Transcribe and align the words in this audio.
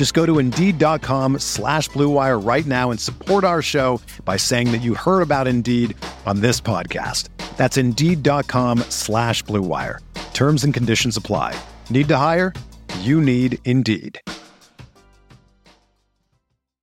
Just 0.00 0.14
go 0.14 0.24
to 0.24 0.38
Indeed.com 0.38 1.40
slash 1.40 1.90
BlueWire 1.90 2.42
right 2.42 2.64
now 2.64 2.90
and 2.90 2.98
support 2.98 3.44
our 3.44 3.60
show 3.60 4.00
by 4.24 4.38
saying 4.38 4.72
that 4.72 4.78
you 4.78 4.94
heard 4.94 5.20
about 5.20 5.46
Indeed 5.46 5.94
on 6.24 6.40
this 6.40 6.58
podcast. 6.58 7.28
That's 7.58 7.76
Indeed.com 7.76 8.78
slash 8.88 9.44
BlueWire. 9.44 9.98
Terms 10.32 10.64
and 10.64 10.72
conditions 10.72 11.18
apply. 11.18 11.54
Need 11.90 12.08
to 12.08 12.16
hire? 12.16 12.54
You 13.00 13.20
need 13.20 13.58
Indeed. 13.66 14.18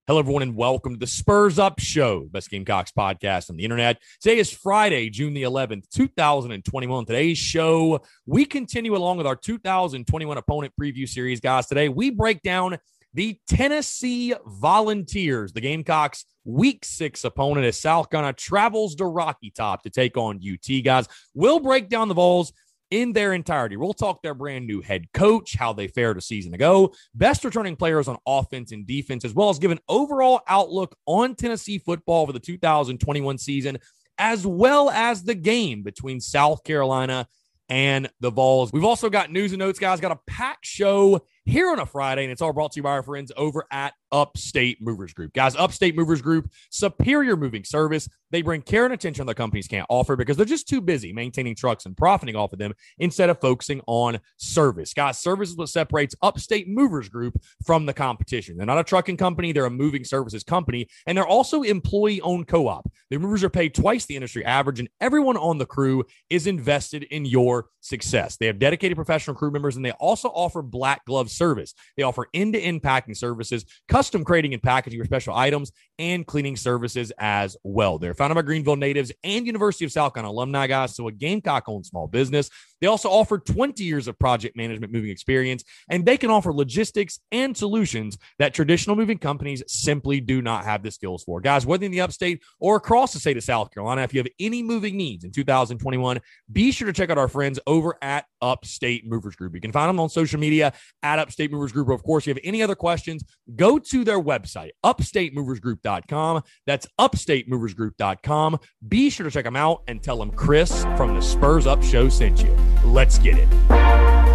Hello, 0.05 0.19
everyone, 0.19 0.43
and 0.43 0.55
welcome 0.55 0.93
to 0.93 0.99
the 0.99 1.07
Spurs 1.07 1.57
Up 1.57 1.79
Show, 1.79 2.27
best 2.31 2.51
Gamecocks 2.51 2.91
podcast 2.91 3.49
on 3.49 3.57
the 3.57 3.63
internet. 3.63 3.97
Today 4.21 4.37
is 4.37 4.53
Friday, 4.53 5.09
June 5.09 5.33
the 5.33 5.41
11th, 5.41 5.89
2021. 5.89 7.05
Today's 7.05 7.39
show, 7.39 7.99
we 8.27 8.45
continue 8.45 8.95
along 8.95 9.17
with 9.17 9.25
our 9.25 9.35
2021 9.35 10.37
opponent 10.37 10.71
preview 10.79 11.09
series, 11.09 11.39
guys. 11.39 11.65
Today, 11.65 11.89
we 11.89 12.11
break 12.11 12.43
down 12.43 12.77
the 13.13 13.39
Tennessee 13.47 14.33
Volunteers, 14.45 15.53
the 15.53 15.61
Gamecocks' 15.61 16.25
week 16.45 16.85
six 16.85 17.23
opponent 17.23 17.65
as 17.65 17.79
South 17.79 18.09
Carolina 18.09 18.33
travels 18.33 18.95
to 18.95 19.05
Rocky 19.05 19.51
Top 19.51 19.83
to 19.83 19.89
take 19.89 20.17
on 20.17 20.39
UT, 20.39 20.83
guys. 20.83 21.07
We'll 21.33 21.59
break 21.59 21.89
down 21.89 22.07
the 22.07 22.13
Vols 22.13 22.53
in 22.89 23.13
their 23.13 23.33
entirety. 23.33 23.75
We'll 23.75 23.93
talk 23.93 24.21
their 24.21 24.33
brand 24.33 24.65
new 24.65 24.81
head 24.81 25.11
coach, 25.13 25.55
how 25.55 25.73
they 25.73 25.87
fared 25.87 26.17
a 26.17 26.21
season 26.21 26.53
ago, 26.53 26.93
best 27.13 27.43
returning 27.43 27.75
players 27.75 28.07
on 28.07 28.17
offense 28.25 28.71
and 28.71 28.87
defense, 28.87 29.25
as 29.25 29.33
well 29.33 29.49
as 29.49 29.59
give 29.59 29.71
an 29.71 29.79
overall 29.89 30.41
outlook 30.47 30.95
on 31.05 31.35
Tennessee 31.35 31.79
football 31.79 32.25
for 32.25 32.33
the 32.33 32.39
2021 32.39 33.37
season, 33.37 33.77
as 34.17 34.47
well 34.47 34.89
as 34.89 35.23
the 35.23 35.35
game 35.35 35.83
between 35.83 36.19
South 36.21 36.63
Carolina 36.63 37.27
and 37.69 38.09
the 38.21 38.31
Vols. 38.31 38.71
We've 38.71 38.85
also 38.85 39.09
got 39.09 39.31
news 39.31 39.51
and 39.51 39.59
notes, 39.59 39.79
guys. 39.79 39.99
Got 39.99 40.13
a 40.13 40.19
packed 40.27 40.65
show 40.65 41.21
here 41.47 41.71
on 41.71 41.79
a 41.79 41.85
Friday, 41.85 42.23
and 42.23 42.31
it's 42.31 42.41
all 42.41 42.53
brought 42.53 42.73
to 42.73 42.79
you 42.79 42.83
by 42.83 42.91
our 42.91 43.03
friends 43.03 43.31
over 43.37 43.65
at 43.71 43.93
Upstate 44.11 44.81
Movers 44.81 45.13
Group. 45.13 45.33
Guys, 45.33 45.55
Upstate 45.55 45.95
Movers 45.95 46.21
Group, 46.21 46.51
superior 46.69 47.35
moving 47.35 47.63
service. 47.63 48.09
They 48.29 48.41
bring 48.41 48.61
care 48.61 48.83
and 48.83 48.93
attention 48.93 49.25
that 49.25 49.35
companies 49.35 49.67
can't 49.67 49.85
offer 49.89 50.15
because 50.15 50.35
they're 50.35 50.45
just 50.45 50.67
too 50.67 50.81
busy 50.81 51.13
maintaining 51.13 51.55
trucks 51.55 51.85
and 51.85 51.95
profiting 51.95 52.35
off 52.35 52.51
of 52.51 52.59
them 52.59 52.73
instead 52.99 53.29
of 53.29 53.39
focusing 53.39 53.81
on 53.87 54.19
service. 54.37 54.93
Guys, 54.93 55.17
service 55.17 55.49
is 55.49 55.55
what 55.55 55.69
separates 55.69 56.15
Upstate 56.21 56.67
Movers 56.67 57.07
Group 57.07 57.41
from 57.65 57.85
the 57.85 57.93
competition. 57.93 58.57
They're 58.57 58.65
not 58.65 58.79
a 58.79 58.83
trucking 58.83 59.17
company, 59.17 59.51
they're 59.51 59.65
a 59.65 59.69
moving 59.69 60.03
services 60.03 60.43
company, 60.43 60.87
and 61.05 61.17
they're 61.17 61.27
also 61.27 61.61
employee 61.61 62.21
owned 62.21 62.47
co 62.47 62.67
op. 62.67 62.91
The 63.09 63.17
movers 63.17 63.43
are 63.43 63.49
paid 63.49 63.73
twice 63.73 64.05
the 64.05 64.15
industry 64.15 64.43
average, 64.43 64.79
and 64.79 64.89
everyone 64.99 65.37
on 65.37 65.57
the 65.57 65.65
crew 65.65 66.03
is 66.29 66.47
invested 66.47 67.03
in 67.03 67.25
your 67.25 67.67
success. 67.79 68.35
They 68.37 68.47
have 68.47 68.59
dedicated 68.59 68.97
professional 68.97 69.35
crew 69.35 69.51
members, 69.51 69.77
and 69.77 69.85
they 69.85 69.91
also 69.91 70.29
offer 70.29 70.61
black 70.61 71.05
glove 71.05 71.31
service. 71.31 71.73
They 71.95 72.03
offer 72.03 72.27
end 72.33 72.53
to 72.53 72.59
end 72.59 72.83
packing 72.83 73.15
services, 73.15 73.65
custom 73.97 74.23
crating 74.23 74.53
and 74.53 74.61
packaging 74.61 74.99
for 74.99 75.05
special 75.05 75.33
items, 75.33 75.71
and 75.97 76.27
cleaning 76.27 76.55
services 76.55 77.11
as 77.17 77.57
well. 77.63 77.97
They're 77.97 78.13
founded 78.13 78.35
by 78.35 78.43
Greenville 78.43 78.75
natives 78.75 79.11
and 79.23 79.43
University 79.47 79.85
of 79.85 79.91
South 79.91 80.13
Carolina 80.13 80.31
alumni 80.31 80.67
guys, 80.67 80.95
so 80.95 81.07
a 81.07 81.11
Gamecock 81.11 81.63
owned 81.67 81.83
small 81.83 82.07
business. 82.07 82.51
They 82.81 82.87
also 82.87 83.09
offer 83.09 83.37
20 83.37 83.83
years 83.83 84.07
of 84.07 84.17
project 84.19 84.55
management 84.55 84.93
moving 84.93 85.09
experience, 85.09 85.63
and 85.89 86.05
they 86.05 86.17
can 86.17 86.29
offer 86.29 86.53
logistics 86.53 87.19
and 87.31 87.55
solutions 87.55 88.17
that 88.39 88.53
traditional 88.53 88.95
moving 88.95 89.17
companies 89.17 89.63
simply 89.67 90.21
do 90.21 90.41
not 90.41 90.65
have 90.65 90.83
the 90.83 90.91
skills 90.91 91.23
for. 91.23 91.41
Guys, 91.41 91.65
whether 91.65 91.85
in 91.85 91.91
the 91.91 92.01
upstate 92.01 92.41
or 92.59 92.75
across 92.75 93.13
the 93.13 93.19
state 93.19 93.37
of 93.37 93.43
South 93.43 93.71
Carolina, 93.71 94.01
if 94.03 94.13
you 94.13 94.19
have 94.19 94.27
any 94.39 94.61
moving 94.61 94.97
needs 94.97 95.23
in 95.23 95.31
2021, 95.31 96.19
be 96.51 96.71
sure 96.71 96.87
to 96.87 96.93
check 96.93 97.09
out 97.09 97.17
our 97.17 97.27
friends 97.27 97.59
over 97.67 97.97
at 98.01 98.25
Upstate 98.41 99.07
Movers 99.07 99.35
Group. 99.35 99.55
You 99.55 99.61
can 99.61 99.71
find 99.71 99.89
them 99.89 99.99
on 99.99 100.09
social 100.09 100.39
media 100.39 100.73
at 101.03 101.19
Upstate 101.19 101.51
Movers 101.51 101.71
Group. 101.71 101.89
Of 101.89 102.03
course, 102.03 102.23
if 102.23 102.27
you 102.27 102.33
have 102.33 102.41
any 102.43 102.61
other 102.61 102.75
questions, 102.75 103.23
go 103.55 103.79
to 103.79 104.03
their 104.03 104.21
website, 104.21 104.71
upstatemoversgroup.com. 104.85 106.43
That's 106.65 106.87
upstatemoversgroup.com. 106.99 108.59
Be 108.87 109.09
sure 109.09 109.23
to 109.23 109.31
check 109.31 109.45
them 109.45 109.55
out 109.55 109.83
and 109.87 110.01
tell 110.03 110.17
them 110.17 110.31
Chris 110.31 110.83
from 110.95 111.15
the 111.15 111.21
Spurs 111.21 111.67
Up 111.67 111.83
Show 111.83 112.09
sent 112.09 112.43
you. 112.43 112.66
Let's 112.83 113.17
get 113.19 113.37
it. 113.37 114.26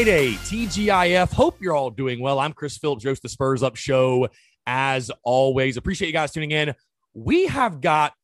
Friday, 0.00 0.32
TGIF. 0.32 1.30
Hope 1.30 1.60
you're 1.60 1.76
all 1.76 1.90
doing 1.90 2.22
well. 2.22 2.38
I'm 2.38 2.54
Chris 2.54 2.78
Phillips, 2.78 3.04
host 3.04 3.20
the 3.20 3.28
Spurs 3.28 3.62
Up 3.62 3.76
Show. 3.76 4.28
As 4.66 5.10
always, 5.24 5.76
appreciate 5.76 6.06
you 6.06 6.14
guys 6.14 6.32
tuning 6.32 6.52
in. 6.52 6.74
We 7.12 7.48
have 7.48 7.82
got 7.82 8.14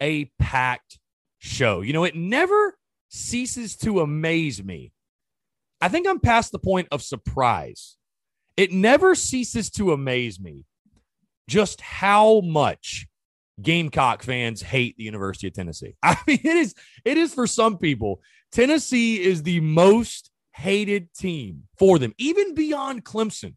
a 0.00 0.26
packed 0.38 1.00
show. 1.40 1.80
You 1.80 1.94
know, 1.94 2.04
it 2.04 2.14
never 2.14 2.78
ceases 3.08 3.74
to 3.78 4.02
amaze 4.02 4.62
me. 4.62 4.92
I 5.80 5.88
think 5.88 6.06
I'm 6.06 6.20
past 6.20 6.52
the 6.52 6.60
point 6.60 6.86
of 6.92 7.02
surprise. 7.02 7.96
It 8.56 8.70
never 8.70 9.16
ceases 9.16 9.68
to 9.70 9.90
amaze 9.90 10.38
me 10.38 10.64
just 11.48 11.80
how 11.80 12.40
much 12.42 13.08
Gamecock 13.60 14.22
fans 14.22 14.62
hate 14.62 14.96
the 14.96 15.02
University 15.02 15.48
of 15.48 15.54
Tennessee. 15.54 15.96
I 16.04 16.16
mean, 16.24 16.38
it 16.44 16.56
is 16.56 16.76
it 17.04 17.18
is 17.18 17.34
for 17.34 17.48
some 17.48 17.78
people. 17.78 18.20
Tennessee 18.52 19.20
is 19.20 19.42
the 19.42 19.58
most 19.58 20.30
hated 20.56 21.12
team 21.12 21.64
for 21.78 21.98
them, 21.98 22.14
even 22.18 22.54
beyond 22.54 23.04
Clemson, 23.04 23.54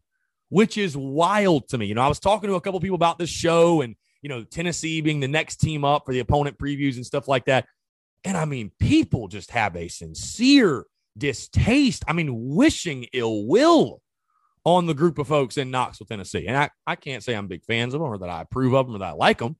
which 0.50 0.76
is 0.76 0.96
wild 0.96 1.68
to 1.68 1.78
me. 1.78 1.86
You 1.86 1.94
know, 1.94 2.02
I 2.02 2.08
was 2.08 2.20
talking 2.20 2.48
to 2.48 2.56
a 2.56 2.60
couple 2.60 2.78
people 2.80 2.96
about 2.96 3.18
this 3.18 3.30
show 3.30 3.80
and 3.80 3.96
you 4.22 4.28
know 4.28 4.44
Tennessee 4.44 5.00
being 5.00 5.20
the 5.20 5.28
next 5.28 5.56
team 5.56 5.84
up 5.84 6.04
for 6.04 6.12
the 6.12 6.20
opponent 6.20 6.58
previews 6.58 6.96
and 6.96 7.06
stuff 7.06 7.26
like 7.26 7.46
that. 7.46 7.66
And 8.24 8.36
I 8.36 8.44
mean, 8.44 8.70
people 8.78 9.28
just 9.28 9.50
have 9.52 9.74
a 9.76 9.88
sincere 9.88 10.84
distaste. 11.16 12.04
I 12.06 12.12
mean, 12.12 12.54
wishing 12.54 13.06
ill 13.12 13.46
will 13.46 14.02
on 14.64 14.86
the 14.86 14.94
group 14.94 15.18
of 15.18 15.26
folks 15.26 15.56
in 15.56 15.70
Knoxville, 15.70 16.06
Tennessee. 16.06 16.46
And 16.46 16.56
I, 16.56 16.70
I 16.86 16.96
can't 16.96 17.24
say 17.24 17.34
I'm 17.34 17.46
big 17.46 17.64
fans 17.64 17.94
of 17.94 18.00
them 18.00 18.10
or 18.10 18.18
that 18.18 18.28
I 18.28 18.42
approve 18.42 18.74
of 18.74 18.86
them 18.86 18.96
or 18.96 18.98
that 18.98 19.08
I 19.08 19.12
like 19.12 19.38
them. 19.38 19.56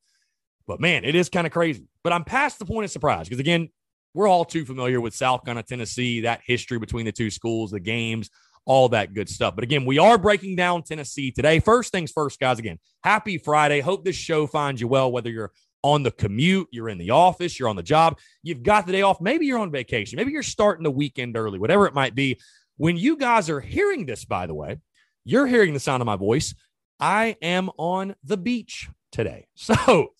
But 0.66 0.78
man, 0.78 1.04
it 1.04 1.14
is 1.14 1.30
kind 1.30 1.46
of 1.46 1.54
crazy. 1.54 1.86
But 2.04 2.12
I'm 2.12 2.24
past 2.24 2.58
the 2.58 2.66
point 2.66 2.84
of 2.84 2.90
surprise 2.90 3.28
because, 3.28 3.40
again, 3.40 3.70
we're 4.14 4.28
all 4.28 4.44
too 4.44 4.64
familiar 4.64 5.00
with 5.00 5.14
South 5.14 5.44
Carolina, 5.44 5.62
Tennessee, 5.62 6.22
that 6.22 6.40
history 6.44 6.78
between 6.78 7.06
the 7.06 7.12
two 7.12 7.30
schools, 7.30 7.70
the 7.70 7.80
games, 7.80 8.30
all 8.66 8.88
that 8.90 9.14
good 9.14 9.28
stuff. 9.28 9.54
But 9.54 9.64
again, 9.64 9.84
we 9.84 9.98
are 9.98 10.18
breaking 10.18 10.56
down 10.56 10.82
Tennessee 10.82 11.30
today. 11.30 11.60
First 11.60 11.92
things 11.92 12.12
first, 12.12 12.38
guys. 12.40 12.58
Again, 12.58 12.78
happy 13.02 13.38
Friday. 13.38 13.80
Hope 13.80 14.04
this 14.04 14.16
show 14.16 14.46
finds 14.46 14.80
you 14.80 14.88
well, 14.88 15.10
whether 15.10 15.30
you're 15.30 15.52
on 15.82 16.02
the 16.02 16.10
commute, 16.10 16.68
you're 16.70 16.88
in 16.88 16.98
the 16.98 17.10
office, 17.10 17.58
you're 17.58 17.68
on 17.68 17.76
the 17.76 17.82
job, 17.82 18.18
you've 18.42 18.62
got 18.62 18.86
the 18.86 18.92
day 18.92 19.02
off, 19.02 19.20
maybe 19.20 19.46
you're 19.46 19.58
on 19.58 19.70
vacation, 19.70 20.16
maybe 20.16 20.30
you're 20.30 20.42
starting 20.42 20.84
the 20.84 20.90
weekend 20.90 21.36
early, 21.36 21.58
whatever 21.58 21.86
it 21.86 21.94
might 21.94 22.14
be. 22.14 22.38
When 22.76 22.96
you 22.96 23.16
guys 23.16 23.48
are 23.48 23.60
hearing 23.60 24.06
this, 24.06 24.24
by 24.24 24.46
the 24.46 24.54
way, 24.54 24.78
you're 25.24 25.46
hearing 25.46 25.74
the 25.74 25.80
sound 25.80 26.02
of 26.02 26.06
my 26.06 26.16
voice. 26.16 26.54
I 26.98 27.36
am 27.40 27.70
on 27.78 28.14
the 28.24 28.36
beach 28.36 28.88
today. 29.12 29.46
So, 29.54 30.12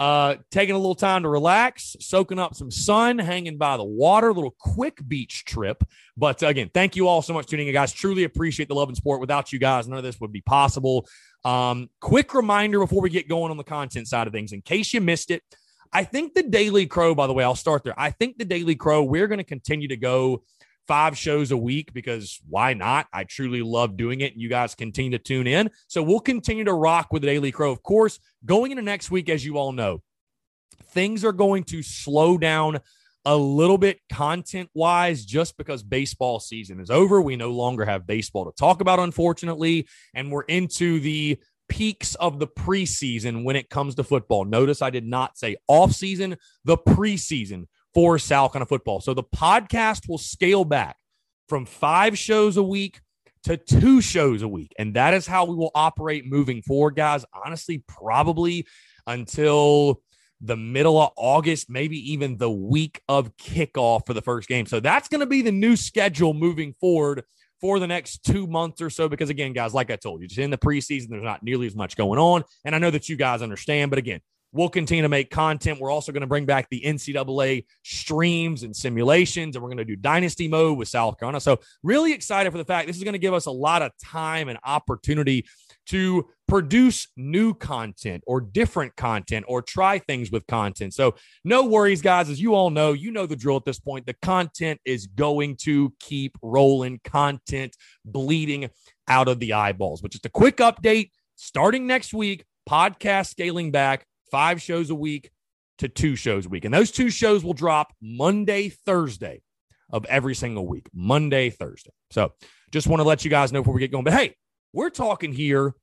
uh, 0.00 0.36
taking 0.50 0.74
a 0.74 0.78
little 0.78 0.94
time 0.94 1.22
to 1.24 1.28
relax, 1.28 1.96
soaking 2.00 2.38
up 2.38 2.54
some 2.54 2.70
sun, 2.70 3.18
hanging 3.18 3.58
by 3.58 3.76
the 3.76 3.84
water, 3.84 4.28
a 4.28 4.32
little 4.32 4.54
quick 4.58 5.00
beach 5.06 5.44
trip. 5.44 5.82
But 6.16 6.42
again, 6.42 6.70
thank 6.72 6.94
you 6.94 7.08
all 7.08 7.22
so 7.22 7.34
much 7.34 7.46
tuning 7.46 7.66
in, 7.66 7.72
guys. 7.72 7.92
Truly 7.92 8.24
appreciate 8.24 8.68
the 8.68 8.74
love 8.74 8.88
and 8.88 8.96
support. 8.96 9.20
Without 9.20 9.52
you 9.52 9.58
guys, 9.58 9.88
none 9.88 9.98
of 9.98 10.04
this 10.04 10.20
would 10.20 10.32
be 10.32 10.40
possible. 10.40 11.08
Um, 11.44 11.90
quick 12.00 12.34
reminder 12.34 12.78
before 12.78 13.02
we 13.02 13.10
get 13.10 13.28
going 13.28 13.50
on 13.50 13.56
the 13.56 13.64
content 13.64 14.06
side 14.06 14.26
of 14.26 14.32
things, 14.32 14.52
in 14.52 14.62
case 14.62 14.92
you 14.92 15.00
missed 15.00 15.30
it, 15.30 15.42
I 15.92 16.04
think 16.04 16.34
the 16.34 16.42
Daily 16.42 16.86
Crow, 16.86 17.14
by 17.14 17.26
the 17.26 17.32
way, 17.32 17.44
I'll 17.44 17.54
start 17.54 17.82
there. 17.82 17.98
I 17.98 18.10
think 18.10 18.38
the 18.38 18.44
Daily 18.44 18.76
Crow, 18.76 19.02
we're 19.02 19.26
going 19.26 19.38
to 19.38 19.44
continue 19.44 19.88
to 19.88 19.96
go 19.96 20.42
five 20.88 21.16
shows 21.16 21.52
a 21.52 21.56
week 21.56 21.92
because 21.92 22.40
why 22.48 22.74
not? 22.74 23.06
I 23.12 23.24
truly 23.24 23.62
love 23.62 23.96
doing 23.96 24.22
it. 24.22 24.32
And 24.32 24.42
you 24.42 24.48
guys 24.48 24.74
continue 24.74 25.12
to 25.12 25.18
tune 25.18 25.46
in. 25.46 25.70
So 25.86 26.02
we'll 26.02 26.20
continue 26.20 26.64
to 26.64 26.72
rock 26.72 27.12
with 27.12 27.22
the 27.22 27.28
Daily 27.28 27.52
Crow. 27.52 27.70
Of 27.70 27.82
course, 27.82 28.18
going 28.44 28.72
into 28.72 28.82
next 28.82 29.10
week, 29.10 29.28
as 29.28 29.44
you 29.44 29.58
all 29.58 29.72
know, 29.72 30.02
things 30.92 31.24
are 31.24 31.32
going 31.32 31.64
to 31.64 31.82
slow 31.82 32.38
down 32.38 32.80
a 33.24 33.36
little 33.36 33.76
bit 33.76 34.00
content 34.10 34.70
wise 34.72 35.26
just 35.26 35.58
because 35.58 35.82
baseball 35.82 36.40
season 36.40 36.80
is 36.80 36.90
over. 36.90 37.20
We 37.20 37.36
no 37.36 37.50
longer 37.50 37.84
have 37.84 38.06
baseball 38.06 38.46
to 38.46 38.52
talk 38.52 38.80
about, 38.80 38.98
unfortunately. 38.98 39.86
And 40.14 40.32
we're 40.32 40.44
into 40.44 40.98
the 41.00 41.38
peaks 41.68 42.14
of 42.14 42.38
the 42.38 42.46
preseason 42.46 43.44
when 43.44 43.56
it 43.56 43.68
comes 43.68 43.94
to 43.96 44.04
football. 44.04 44.46
Notice 44.46 44.80
I 44.80 44.88
did 44.88 45.04
not 45.04 45.36
say 45.36 45.56
off 45.66 45.92
season, 45.92 46.38
the 46.64 46.78
preseason 46.78 47.66
for 47.94 48.18
South 48.18 48.54
of 48.54 48.68
football. 48.68 49.00
So 49.00 49.14
the 49.14 49.24
podcast 49.24 50.08
will 50.08 50.18
scale 50.18 50.64
back 50.64 50.96
from 51.48 51.66
five 51.66 52.18
shows 52.18 52.56
a 52.56 52.62
week 52.62 53.00
to 53.44 53.56
two 53.56 54.00
shows 54.00 54.42
a 54.42 54.48
week. 54.48 54.72
And 54.78 54.94
that 54.94 55.14
is 55.14 55.26
how 55.26 55.44
we 55.44 55.54
will 55.54 55.70
operate 55.74 56.26
moving 56.26 56.62
forward, 56.62 56.96
guys. 56.96 57.24
Honestly, 57.44 57.82
probably 57.88 58.66
until 59.06 60.02
the 60.40 60.56
middle 60.56 61.00
of 61.00 61.10
August, 61.16 61.68
maybe 61.68 62.12
even 62.12 62.36
the 62.36 62.50
week 62.50 63.00
of 63.08 63.36
kickoff 63.36 64.06
for 64.06 64.14
the 64.14 64.22
first 64.22 64.48
game. 64.48 64.66
So 64.66 64.80
that's 64.80 65.08
going 65.08 65.20
to 65.20 65.26
be 65.26 65.42
the 65.42 65.52
new 65.52 65.76
schedule 65.76 66.34
moving 66.34 66.74
forward 66.80 67.24
for 67.60 67.80
the 67.80 67.86
next 67.86 68.24
two 68.24 68.46
months 68.46 68.80
or 68.80 68.90
so. 68.90 69.08
Because 69.08 69.30
again, 69.30 69.52
guys, 69.52 69.74
like 69.74 69.90
I 69.90 69.96
told 69.96 70.20
you, 70.20 70.28
just 70.28 70.38
in 70.38 70.50
the 70.50 70.58
preseason, 70.58 71.08
there's 71.08 71.24
not 71.24 71.42
nearly 71.42 71.66
as 71.66 71.74
much 71.74 71.96
going 71.96 72.20
on. 72.20 72.44
And 72.64 72.74
I 72.74 72.78
know 72.78 72.90
that 72.90 73.08
you 73.08 73.16
guys 73.16 73.42
understand, 73.42 73.90
but 73.90 73.98
again, 73.98 74.20
We'll 74.52 74.70
continue 74.70 75.02
to 75.02 75.10
make 75.10 75.30
content. 75.30 75.78
We're 75.78 75.90
also 75.90 76.10
going 76.10 76.22
to 76.22 76.26
bring 76.26 76.46
back 76.46 76.68
the 76.70 76.80
NCAA 76.80 77.66
streams 77.82 78.62
and 78.62 78.74
simulations, 78.74 79.54
and 79.54 79.62
we're 79.62 79.68
going 79.68 79.78
to 79.78 79.84
do 79.84 79.96
dynasty 79.96 80.48
mode 80.48 80.78
with 80.78 80.88
South 80.88 81.18
Carolina. 81.18 81.40
So, 81.40 81.58
really 81.82 82.14
excited 82.14 82.50
for 82.50 82.56
the 82.56 82.64
fact 82.64 82.86
this 82.86 82.96
is 82.96 83.04
going 83.04 83.12
to 83.12 83.18
give 83.18 83.34
us 83.34 83.44
a 83.44 83.50
lot 83.50 83.82
of 83.82 83.92
time 84.02 84.48
and 84.48 84.58
opportunity 84.64 85.44
to 85.88 86.28
produce 86.46 87.08
new 87.14 87.52
content 87.52 88.24
or 88.26 88.40
different 88.40 88.96
content 88.96 89.44
or 89.48 89.60
try 89.60 89.98
things 89.98 90.30
with 90.30 90.46
content. 90.46 90.94
So, 90.94 91.14
no 91.44 91.66
worries, 91.66 92.00
guys. 92.00 92.30
As 92.30 92.40
you 92.40 92.54
all 92.54 92.70
know, 92.70 92.94
you 92.94 93.10
know 93.10 93.26
the 93.26 93.36
drill 93.36 93.56
at 93.56 93.66
this 93.66 93.78
point. 93.78 94.06
The 94.06 94.16
content 94.22 94.80
is 94.86 95.08
going 95.08 95.56
to 95.64 95.92
keep 96.00 96.38
rolling, 96.40 97.00
content 97.04 97.76
bleeding 98.06 98.70
out 99.08 99.28
of 99.28 99.40
the 99.40 99.52
eyeballs. 99.52 100.00
But 100.00 100.12
just 100.12 100.24
a 100.24 100.30
quick 100.30 100.56
update 100.56 101.10
starting 101.36 101.86
next 101.86 102.14
week, 102.14 102.46
podcast 102.68 103.28
scaling 103.28 103.72
back 103.72 104.06
five 104.30 104.60
shows 104.62 104.90
a 104.90 104.94
week 104.94 105.30
to 105.78 105.88
two 105.88 106.16
shows 106.16 106.46
a 106.46 106.48
week. 106.48 106.64
And 106.64 106.74
those 106.74 106.90
two 106.90 107.10
shows 107.10 107.44
will 107.44 107.54
drop 107.54 107.92
Monday, 108.00 108.68
Thursday 108.68 109.42
of 109.90 110.04
every 110.06 110.34
single 110.34 110.66
week. 110.66 110.88
Monday, 110.92 111.50
Thursday. 111.50 111.92
So 112.10 112.32
just 112.70 112.86
want 112.86 113.00
to 113.00 113.04
let 113.04 113.24
you 113.24 113.30
guys 113.30 113.52
know 113.52 113.60
before 113.60 113.74
we 113.74 113.80
get 113.80 113.92
going. 113.92 114.04
But 114.04 114.14
hey, 114.14 114.34
we're 114.72 114.90
talking 114.90 115.32
here 115.32 115.74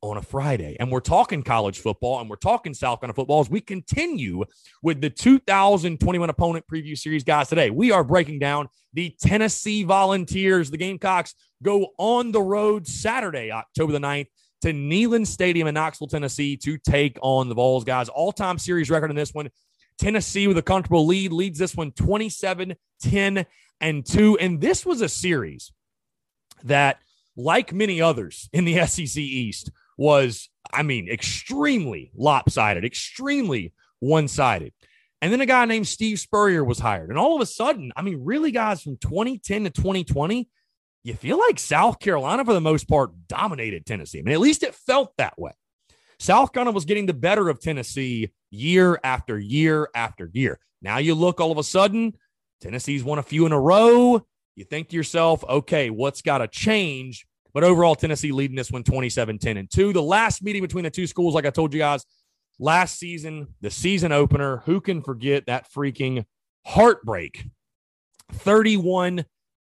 on 0.00 0.16
a 0.16 0.22
Friday 0.22 0.76
and 0.78 0.92
we're 0.92 1.00
talking 1.00 1.42
college 1.42 1.80
football 1.80 2.20
and 2.20 2.30
we're 2.30 2.36
talking 2.36 2.72
South 2.72 3.00
Carolina 3.00 3.14
football 3.14 3.40
as 3.40 3.50
we 3.50 3.60
continue 3.60 4.44
with 4.82 5.00
the 5.00 5.10
2021 5.10 6.30
opponent 6.30 6.64
preview 6.72 6.96
series, 6.96 7.24
guys. 7.24 7.48
Today, 7.48 7.70
we 7.70 7.90
are 7.90 8.04
breaking 8.04 8.38
down 8.38 8.68
the 8.92 9.14
Tennessee 9.20 9.82
Volunteers. 9.82 10.70
The 10.70 10.76
Gamecocks 10.76 11.34
go 11.62 11.88
on 11.98 12.30
the 12.30 12.42
road 12.42 12.86
Saturday, 12.86 13.50
October 13.50 13.92
the 13.92 13.98
9th 13.98 14.28
to 14.62 14.72
Neyland 14.72 15.26
Stadium 15.26 15.68
in 15.68 15.74
Knoxville, 15.74 16.08
Tennessee 16.08 16.56
to 16.58 16.78
take 16.78 17.18
on 17.22 17.48
the 17.48 17.54
Vols, 17.54 17.84
guys. 17.84 18.08
All 18.08 18.32
time 18.32 18.58
series 18.58 18.90
record 18.90 19.10
in 19.10 19.16
this 19.16 19.32
one. 19.32 19.50
Tennessee 19.98 20.46
with 20.46 20.58
a 20.58 20.62
comfortable 20.62 21.06
lead 21.06 21.32
leads 21.32 21.58
this 21.58 21.74
one 21.74 21.92
27 21.92 22.74
10 23.02 23.46
and 23.80 24.06
2. 24.06 24.38
And 24.38 24.60
this 24.60 24.84
was 24.86 25.00
a 25.00 25.08
series 25.08 25.72
that, 26.64 26.98
like 27.36 27.72
many 27.72 28.00
others 28.00 28.48
in 28.52 28.64
the 28.64 28.84
SEC 28.86 29.16
East, 29.16 29.70
was, 29.96 30.48
I 30.72 30.82
mean, 30.82 31.08
extremely 31.08 32.10
lopsided, 32.16 32.84
extremely 32.84 33.72
one 34.00 34.28
sided. 34.28 34.72
And 35.20 35.32
then 35.32 35.40
a 35.40 35.46
guy 35.46 35.64
named 35.64 35.88
Steve 35.88 36.20
Spurrier 36.20 36.64
was 36.64 36.78
hired. 36.78 37.10
And 37.10 37.18
all 37.18 37.34
of 37.34 37.42
a 37.42 37.46
sudden, 37.46 37.92
I 37.96 38.02
mean, 38.02 38.24
really, 38.24 38.52
guys, 38.52 38.82
from 38.82 38.96
2010 38.98 39.64
to 39.64 39.70
2020, 39.70 40.48
you 41.08 41.14
feel 41.14 41.38
like 41.38 41.58
South 41.58 41.98
Carolina, 41.98 42.44
for 42.44 42.52
the 42.52 42.60
most 42.60 42.86
part, 42.86 43.10
dominated 43.28 43.86
Tennessee. 43.86 44.18
I 44.18 44.22
mean, 44.22 44.34
at 44.34 44.40
least 44.40 44.62
it 44.62 44.74
felt 44.74 45.16
that 45.16 45.38
way. 45.38 45.52
South 46.18 46.52
Carolina 46.52 46.74
was 46.74 46.84
getting 46.84 47.06
the 47.06 47.14
better 47.14 47.48
of 47.48 47.60
Tennessee 47.60 48.30
year 48.50 49.00
after 49.02 49.38
year 49.38 49.88
after 49.94 50.30
year. 50.32 50.58
Now 50.82 50.98
you 50.98 51.14
look 51.14 51.40
all 51.40 51.50
of 51.50 51.58
a 51.58 51.64
sudden, 51.64 52.14
Tennessee's 52.60 53.02
won 53.02 53.18
a 53.18 53.22
few 53.22 53.46
in 53.46 53.52
a 53.52 53.60
row. 53.60 54.24
You 54.54 54.64
think 54.64 54.88
to 54.88 54.96
yourself, 54.96 55.44
okay, 55.48 55.90
what's 55.90 56.22
got 56.22 56.38
to 56.38 56.48
change? 56.48 57.26
But 57.54 57.64
overall, 57.64 57.94
Tennessee 57.94 58.32
leading 58.32 58.56
this 58.56 58.70
one 58.70 58.84
27 58.84 59.38
10 59.38 59.56
and 59.56 59.70
2. 59.70 59.92
The 59.92 60.02
last 60.02 60.42
meeting 60.42 60.62
between 60.62 60.84
the 60.84 60.90
two 60.90 61.06
schools, 61.06 61.34
like 61.34 61.46
I 61.46 61.50
told 61.50 61.72
you 61.72 61.78
guys 61.78 62.04
last 62.58 62.98
season, 62.98 63.54
the 63.60 63.70
season 63.70 64.12
opener, 64.12 64.58
who 64.66 64.80
can 64.80 65.02
forget 65.02 65.46
that 65.46 65.70
freaking 65.72 66.24
heartbreak? 66.66 67.46
31 68.32 69.24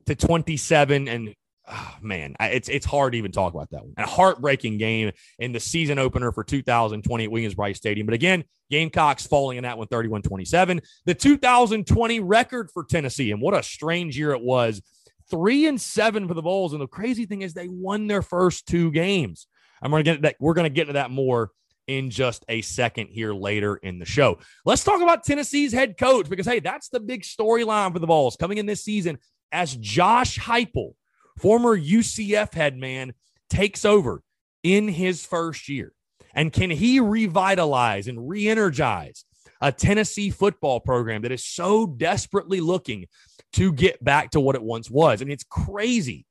to 0.07 0.15
27 0.15 1.09
and 1.09 1.35
oh, 1.71 1.95
man, 2.01 2.37
it's 2.41 2.69
it's 2.69 2.87
hard 2.87 3.13
to 3.13 3.19
even 3.19 3.33
talk 3.33 3.55
about 3.55 3.71
that 3.71 3.83
one. 3.83 3.95
A 3.97 4.07
heartbreaking 4.07 4.79
game 4.79 5.13
in 5.39 5.53
the 5.53 5.61
season 5.61 5.99
opener 5.99 6.33
for 6.33 6.45
2020 6.45 7.25
at 7.25 7.31
Williams-Brice 7.31 7.77
Stadium. 7.77 8.07
But 8.07 8.15
again, 8.15 8.45
Gamecocks 8.71 9.27
falling 9.27 9.59
in 9.59 9.65
that 9.65 9.79
one 9.79 9.89
31-27. 9.89 10.81
The 11.05 11.15
2020 11.15 12.21
record 12.21 12.71
for 12.73 12.85
Tennessee, 12.85 13.31
and 13.31 13.41
what 13.41 13.55
a 13.55 13.63
strange 13.63 14.19
year 14.19 14.33
it 14.33 14.43
was. 14.43 14.83
Three 15.29 15.67
and 15.67 15.81
seven 15.81 16.29
for 16.29 16.35
the 16.35 16.43
Vols. 16.43 16.73
And 16.73 16.81
the 16.81 16.87
crazy 16.87 17.27
thing 17.27 17.43
is 17.43 17.53
they 17.53 17.69
won 17.69 18.07
their 18.07 18.23
first 18.23 18.67
two 18.67 18.93
games. 18.93 19.49
I'm 19.83 19.91
gonna 19.91 20.05
get 20.05 20.23
that. 20.23 20.37
We're 20.39 20.55
gonna 20.55 20.69
get 20.69 20.83
into 20.83 20.95
that 20.95 21.11
more 21.11 21.51
in 21.87 22.11
just 22.11 22.45
a 22.49 22.63
second 22.63 23.09
here 23.09 23.33
later 23.33 23.77
in 23.77 23.99
the 23.99 24.05
show. 24.05 24.39
Let's 24.65 24.83
talk 24.83 25.01
about 25.01 25.25
Tennessee's 25.25 25.73
head 25.73 25.97
coach 25.97 26.29
because, 26.29 26.47
hey, 26.47 26.61
that's 26.61 26.89
the 26.89 27.01
big 27.01 27.23
storyline 27.23 27.93
for 27.93 27.99
the 27.99 28.07
Vols 28.07 28.37
coming 28.37 28.59
in 28.59 28.67
this 28.67 28.83
season 28.83 29.19
as 29.53 29.77
Josh 29.77 30.39
Heupel, 30.39 30.95
former 31.39 31.77
UCF 31.77 32.55
head 32.55 32.77
man, 32.77 33.15
takes 33.51 33.85
over 33.85 34.23
in 34.63 34.89
his 34.89 35.25
first 35.25 35.69
year? 35.69 35.93
And 36.35 36.53
can 36.53 36.71
he 36.71 37.01
revitalize 37.01 38.09
and 38.09 38.29
re 38.29 38.49
energize 38.49 39.25
a 39.61 39.73
Tennessee 39.73 40.31
football 40.31 40.81
program 40.81 41.23
that 41.23 41.33
is 41.33 41.45
so 41.45 41.87
desperately 41.87 42.61
looking 42.61 43.07
to 43.55 43.73
get 43.73 44.03
back 44.05 44.31
to 44.33 44.41
what 44.41 44.55
it 44.55 44.63
once 44.63 44.91
was? 44.91 45.21
Mean, 45.21 45.31
it's 45.31 45.45
crazy. 45.45 46.27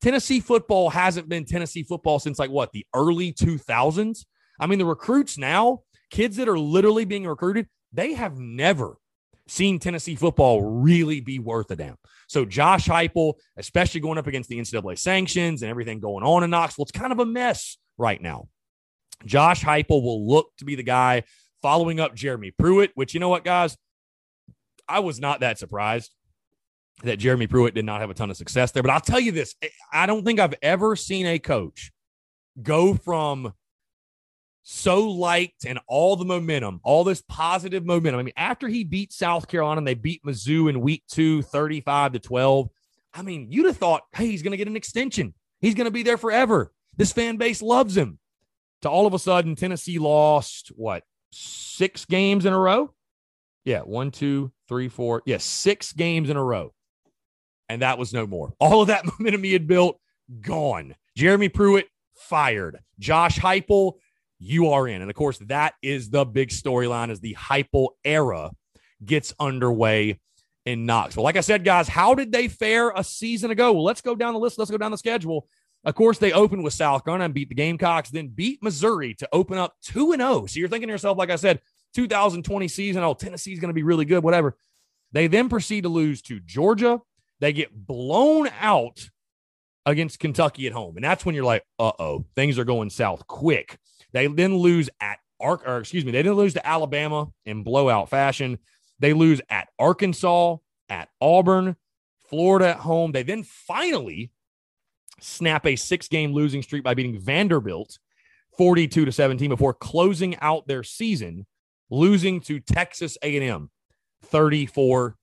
Tennessee 0.00 0.40
football 0.40 0.88
hasn't 0.88 1.28
been 1.28 1.44
Tennessee 1.44 1.82
football 1.82 2.18
since 2.18 2.38
like 2.38 2.50
what, 2.50 2.72
the 2.72 2.86
early 2.94 3.32
2000s? 3.32 4.24
I 4.58 4.66
mean, 4.66 4.78
the 4.78 4.86
recruits 4.86 5.36
now, 5.36 5.80
kids 6.10 6.36
that 6.36 6.48
are 6.48 6.58
literally 6.58 7.04
being 7.04 7.26
recruited, 7.26 7.68
they 7.92 8.14
have 8.14 8.38
never 8.38 8.96
seen 9.50 9.78
Tennessee 9.78 10.14
football 10.14 10.62
really 10.62 11.20
be 11.20 11.38
worth 11.38 11.70
a 11.70 11.76
damn. 11.76 11.96
So 12.28 12.44
Josh 12.44 12.86
Heupel, 12.86 13.34
especially 13.56 14.00
going 14.00 14.18
up 14.18 14.26
against 14.26 14.48
the 14.48 14.58
NCAA 14.58 14.98
sanctions 14.98 15.62
and 15.62 15.70
everything 15.70 16.00
going 16.00 16.24
on 16.24 16.44
in 16.44 16.50
Knoxville, 16.50 16.84
it's 16.84 16.92
kind 16.92 17.12
of 17.12 17.18
a 17.18 17.26
mess 17.26 17.76
right 17.98 18.20
now. 18.20 18.48
Josh 19.26 19.62
Heupel 19.62 20.02
will 20.02 20.26
look 20.26 20.50
to 20.58 20.64
be 20.64 20.76
the 20.76 20.82
guy 20.82 21.24
following 21.62 22.00
up 22.00 22.14
Jeremy 22.14 22.52
Pruitt, 22.52 22.92
which 22.94 23.12
you 23.12 23.20
know 23.20 23.28
what, 23.28 23.44
guys, 23.44 23.76
I 24.88 25.00
was 25.00 25.20
not 25.20 25.40
that 25.40 25.58
surprised 25.58 26.12
that 27.02 27.18
Jeremy 27.18 27.46
Pruitt 27.46 27.74
did 27.74 27.84
not 27.84 28.00
have 28.00 28.10
a 28.10 28.14
ton 28.14 28.30
of 28.30 28.36
success 28.36 28.70
there. 28.72 28.82
But 28.82 28.90
I'll 28.90 29.00
tell 29.00 29.20
you 29.20 29.32
this: 29.32 29.54
I 29.92 30.06
don't 30.06 30.24
think 30.24 30.40
I've 30.40 30.54
ever 30.62 30.96
seen 30.96 31.26
a 31.26 31.38
coach 31.38 31.92
go 32.62 32.94
from 32.94 33.52
so 34.70 35.08
liked 35.08 35.66
and 35.66 35.80
all 35.88 36.14
the 36.14 36.24
momentum, 36.24 36.80
all 36.84 37.02
this 37.02 37.22
positive 37.28 37.84
momentum. 37.84 38.20
I 38.20 38.22
mean, 38.22 38.34
after 38.36 38.68
he 38.68 38.84
beat 38.84 39.12
South 39.12 39.48
Carolina 39.48 39.78
and 39.78 39.86
they 39.86 39.94
beat 39.94 40.24
Mizzou 40.24 40.70
in 40.70 40.80
week 40.80 41.02
two, 41.08 41.42
35 41.42 42.12
to 42.12 42.18
12. 42.20 42.68
I 43.12 43.22
mean, 43.22 43.48
you'd 43.50 43.66
have 43.66 43.76
thought, 43.76 44.02
hey, 44.14 44.26
he's 44.26 44.42
going 44.42 44.52
to 44.52 44.56
get 44.56 44.68
an 44.68 44.76
extension. 44.76 45.34
He's 45.60 45.74
going 45.74 45.86
to 45.86 45.90
be 45.90 46.04
there 46.04 46.16
forever. 46.16 46.70
This 46.96 47.12
fan 47.12 47.36
base 47.36 47.60
loves 47.60 47.96
him. 47.96 48.20
To 48.82 48.88
all 48.88 49.06
of 49.06 49.12
a 49.12 49.18
sudden, 49.18 49.56
Tennessee 49.56 49.98
lost 49.98 50.68
what 50.76 51.02
six 51.32 52.04
games 52.04 52.46
in 52.46 52.52
a 52.52 52.58
row. 52.58 52.94
Yeah, 53.64 53.80
one, 53.80 54.12
two, 54.12 54.52
three, 54.68 54.88
four. 54.88 55.22
Yeah, 55.26 55.38
six 55.38 55.92
games 55.92 56.30
in 56.30 56.36
a 56.36 56.44
row. 56.44 56.72
And 57.68 57.82
that 57.82 57.98
was 57.98 58.12
no 58.12 58.26
more. 58.26 58.54
All 58.60 58.82
of 58.82 58.86
that 58.86 59.04
momentum 59.18 59.42
he 59.42 59.52
had 59.52 59.66
built, 59.66 60.00
gone. 60.40 60.94
Jeremy 61.16 61.48
Pruitt, 61.48 61.88
fired. 62.14 62.78
Josh 63.00 63.38
Heupel, 63.38 63.94
you 64.40 64.70
are 64.70 64.88
in. 64.88 65.02
And 65.02 65.10
of 65.10 65.16
course, 65.16 65.38
that 65.46 65.74
is 65.82 66.10
the 66.10 66.24
big 66.24 66.48
storyline 66.48 67.10
as 67.10 67.20
the 67.20 67.36
Heupel 67.38 67.90
era 68.04 68.50
gets 69.04 69.34
underway 69.38 70.18
in 70.66 70.86
Knoxville. 70.86 71.22
Like 71.22 71.36
I 71.36 71.42
said, 71.42 71.64
guys, 71.64 71.88
how 71.88 72.14
did 72.14 72.32
they 72.32 72.48
fare 72.48 72.90
a 72.90 73.04
season 73.04 73.50
ago? 73.50 73.72
Well, 73.72 73.84
let's 73.84 74.00
go 74.00 74.16
down 74.16 74.34
the 74.34 74.40
list. 74.40 74.58
Let's 74.58 74.70
go 74.70 74.78
down 74.78 74.90
the 74.90 74.98
schedule. 74.98 75.46
Of 75.84 75.94
course, 75.94 76.18
they 76.18 76.32
opened 76.32 76.64
with 76.64 76.74
South 76.74 77.04
Carolina 77.04 77.26
and 77.26 77.34
beat 77.34 77.48
the 77.48 77.54
Gamecocks, 77.54 78.10
then 78.10 78.28
beat 78.28 78.62
Missouri 78.62 79.14
to 79.14 79.28
open 79.32 79.56
up 79.56 79.74
2 79.84 80.12
and 80.12 80.20
0. 80.20 80.46
So 80.46 80.58
you're 80.58 80.68
thinking 80.68 80.88
to 80.88 80.92
yourself, 80.92 81.16
like 81.16 81.30
I 81.30 81.36
said, 81.36 81.60
2020 81.94 82.68
season, 82.68 83.02
oh, 83.02 83.14
Tennessee's 83.14 83.60
going 83.60 83.70
to 83.70 83.74
be 83.74 83.82
really 83.82 84.04
good, 84.04 84.22
whatever. 84.22 84.56
They 85.12 85.26
then 85.26 85.48
proceed 85.48 85.82
to 85.82 85.88
lose 85.88 86.22
to 86.22 86.40
Georgia. 86.40 87.00
They 87.40 87.52
get 87.52 87.74
blown 87.74 88.48
out 88.60 89.08
against 89.86 90.18
Kentucky 90.18 90.66
at 90.66 90.72
home. 90.72 90.96
And 90.96 91.04
that's 91.04 91.24
when 91.24 91.34
you're 91.34 91.44
like, 91.44 91.64
uh 91.78 91.92
oh, 91.98 92.26
things 92.36 92.58
are 92.58 92.64
going 92.64 92.90
south 92.90 93.26
quick. 93.26 93.78
They 94.12 94.26
then 94.26 94.56
lose 94.56 94.90
at 95.00 95.18
Ark, 95.40 95.62
or 95.66 95.78
excuse 95.78 96.04
me, 96.04 96.12
they 96.12 96.22
didn't 96.22 96.36
lose 96.36 96.54
to 96.54 96.66
Alabama 96.66 97.28
in 97.44 97.62
blowout 97.62 98.08
fashion. 98.08 98.58
They 98.98 99.12
lose 99.12 99.40
at 99.48 99.68
Arkansas, 99.78 100.56
at 100.88 101.08
Auburn, 101.20 101.76
Florida 102.28 102.70
at 102.70 102.76
home. 102.76 103.12
They 103.12 103.22
then 103.22 103.44
finally 103.44 104.30
snap 105.20 105.66
a 105.66 105.76
six 105.76 106.08
game 106.08 106.32
losing 106.32 106.62
streak 106.62 106.82
by 106.82 106.94
beating 106.94 107.18
Vanderbilt 107.18 107.98
42 108.56 109.04
to 109.04 109.12
17 109.12 109.48
before 109.48 109.74
closing 109.74 110.36
out 110.40 110.66
their 110.66 110.82
season 110.82 111.46
losing 111.90 112.40
to 112.40 112.60
Texas 112.60 113.18
A&M 113.22 113.70
34 114.22 115.16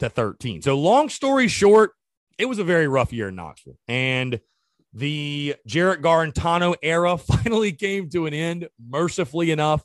to 0.00 0.08
13. 0.08 0.62
So 0.62 0.78
long 0.78 1.08
story 1.08 1.48
short, 1.48 1.92
it 2.38 2.46
was 2.46 2.58
a 2.58 2.64
very 2.64 2.88
rough 2.88 3.12
year 3.12 3.28
in 3.28 3.36
Knoxville. 3.36 3.78
And 3.88 4.40
the 4.92 5.56
Jarrett 5.66 6.02
Guarantano 6.02 6.74
era 6.82 7.16
finally 7.18 7.72
came 7.72 8.08
to 8.10 8.26
an 8.26 8.34
end, 8.34 8.68
mercifully 8.84 9.50
enough, 9.50 9.82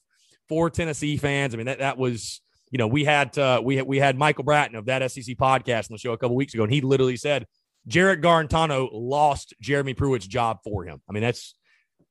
for 0.48 0.70
Tennessee 0.70 1.18
fans. 1.18 1.54
I 1.54 1.58
mean, 1.58 1.68
that, 1.68 1.80
that 1.80 1.98
was, 1.98 2.42
you 2.72 2.78
know, 2.78 2.88
we 2.88 3.04
had 3.04 3.38
uh, 3.38 3.62
we 3.64 3.78
had 3.78 3.88
we 3.88 3.98
had 3.98 4.18
Michael 4.18 4.44
Bratton 4.44 4.76
of 4.76 4.86
that 4.86 5.10
SEC 5.12 5.38
podcast 5.38 5.90
on 5.90 5.96
the 5.96 5.98
show 5.98 6.14
a 6.14 6.18
couple 6.18 6.36
weeks 6.36 6.54
ago, 6.54 6.64
and 6.64 6.72
he 6.72 6.82
literally 6.82 7.18
said 7.18 7.46
Jarrett 7.88 8.22
Guarantano 8.22 8.90
lost 8.92 9.54
Jeremy 9.62 9.94
Pruitt's 9.94 10.28
job 10.28 10.60
for 10.64 10.84
him. 10.84 11.02
I 11.10 11.14
mean, 11.14 11.24
that's 11.24 11.56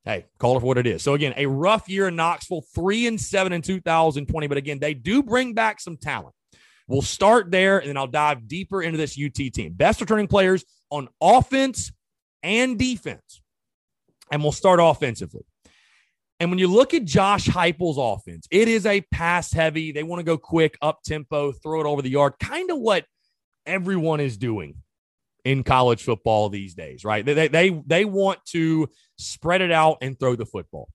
hey, 0.03 0.25
call 0.39 0.57
it 0.57 0.61
for 0.61 0.65
what 0.67 0.77
it 0.77 0.87
is. 0.87 1.03
So 1.03 1.13
again, 1.13 1.33
a 1.35 1.45
rough 1.45 1.89
year 1.89 2.07
in 2.07 2.15
Knoxville, 2.15 2.63
three 2.73 3.07
and 3.07 3.19
seven 3.19 3.51
in 3.53 3.61
2020. 3.61 4.47
But 4.47 4.57
again, 4.57 4.79
they 4.79 4.93
do 4.93 5.21
bring 5.21 5.53
back 5.53 5.79
some 5.79 5.97
talent. 5.97 6.33
We'll 6.87 7.01
start 7.01 7.51
there, 7.51 7.79
and 7.79 7.89
then 7.89 7.97
I'll 7.97 8.07
dive 8.07 8.47
deeper 8.47 8.81
into 8.81 8.97
this 8.97 9.19
UT 9.21 9.33
team. 9.33 9.73
Best 9.73 9.99
returning 9.99 10.27
players 10.27 10.63
on 10.89 11.09
offense 11.21 11.91
and 12.43 12.77
defense. 12.77 13.41
And 14.31 14.43
we'll 14.43 14.51
start 14.51 14.79
offensively. 14.81 15.45
And 16.39 16.51
when 16.51 16.59
you 16.59 16.67
look 16.67 16.93
at 16.93 17.05
Josh 17.05 17.47
Heupel's 17.47 17.97
offense, 17.97 18.47
it 18.51 18.67
is 18.67 18.85
a 18.85 19.01
pass 19.11 19.51
heavy. 19.51 19.91
They 19.91 20.03
want 20.03 20.19
to 20.19 20.23
go 20.23 20.37
quick, 20.37 20.77
up 20.81 21.01
tempo, 21.03 21.51
throw 21.51 21.81
it 21.81 21.87
over 21.87 22.01
the 22.01 22.09
yard, 22.09 22.33
kind 22.39 22.69
of 22.69 22.77
what 22.79 23.05
everyone 23.65 24.19
is 24.19 24.37
doing 24.37 24.75
in 25.45 25.63
college 25.63 26.03
football 26.03 26.49
these 26.49 26.75
days, 26.75 27.03
right? 27.03 27.25
They, 27.25 27.47
they, 27.47 27.69
they 27.85 28.05
want 28.05 28.39
to 28.47 28.89
spread 29.17 29.61
it 29.61 29.71
out 29.71 29.97
and 30.01 30.19
throw 30.19 30.35
the 30.35 30.45
football. 30.45 30.89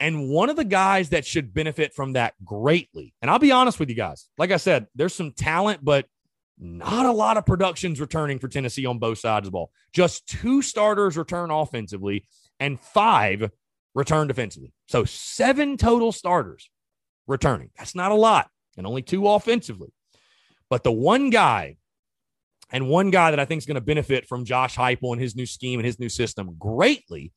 And 0.00 0.28
one 0.30 0.50
of 0.50 0.56
the 0.56 0.64
guys 0.64 1.10
that 1.10 1.26
should 1.26 1.52
benefit 1.52 1.94
from 1.94 2.14
that 2.14 2.34
greatly, 2.44 3.14
and 3.20 3.30
I'll 3.30 3.38
be 3.38 3.52
honest 3.52 3.78
with 3.78 3.88
you 3.88 3.94
guys, 3.94 4.28
like 4.38 4.50
I 4.50 4.56
said, 4.56 4.86
there's 4.94 5.14
some 5.14 5.32
talent, 5.32 5.84
but 5.84 6.06
not 6.62 7.06
a 7.06 7.12
lot 7.12 7.36
of 7.36 7.44
productions 7.44 8.00
returning 8.00 8.38
for 8.38 8.48
Tennessee 8.48 8.86
on 8.86 8.98
both 8.98 9.18
sides 9.18 9.46
of 9.46 9.52
the 9.52 9.56
ball. 9.56 9.72
Just 9.92 10.26
two 10.28 10.62
starters 10.62 11.16
return 11.16 11.50
offensively 11.50 12.26
and 12.60 12.78
five 12.78 13.50
return 13.94 14.28
defensively. 14.28 14.72
So 14.86 15.04
seven 15.04 15.76
total 15.76 16.12
starters 16.12 16.70
returning. 17.26 17.70
That's 17.76 17.94
not 17.94 18.12
a 18.12 18.16
lot, 18.16 18.48
and 18.76 18.86
only 18.86 19.02
two 19.02 19.28
offensively. 19.28 19.92
But 20.70 20.84
the 20.84 20.92
one 20.92 21.30
guy 21.30 21.76
and 22.70 22.88
one 22.88 23.10
guy 23.10 23.30
that 23.30 23.40
I 23.40 23.44
think 23.44 23.58
is 23.58 23.66
going 23.66 23.74
to 23.74 23.80
benefit 23.80 24.26
from 24.26 24.44
Josh 24.44 24.76
Heupel 24.76 25.12
and 25.12 25.20
his 25.20 25.36
new 25.36 25.46
scheme 25.46 25.78
and 25.78 25.86
his 25.86 25.98
new 25.98 26.08
system 26.08 26.56
greatly 26.58 27.32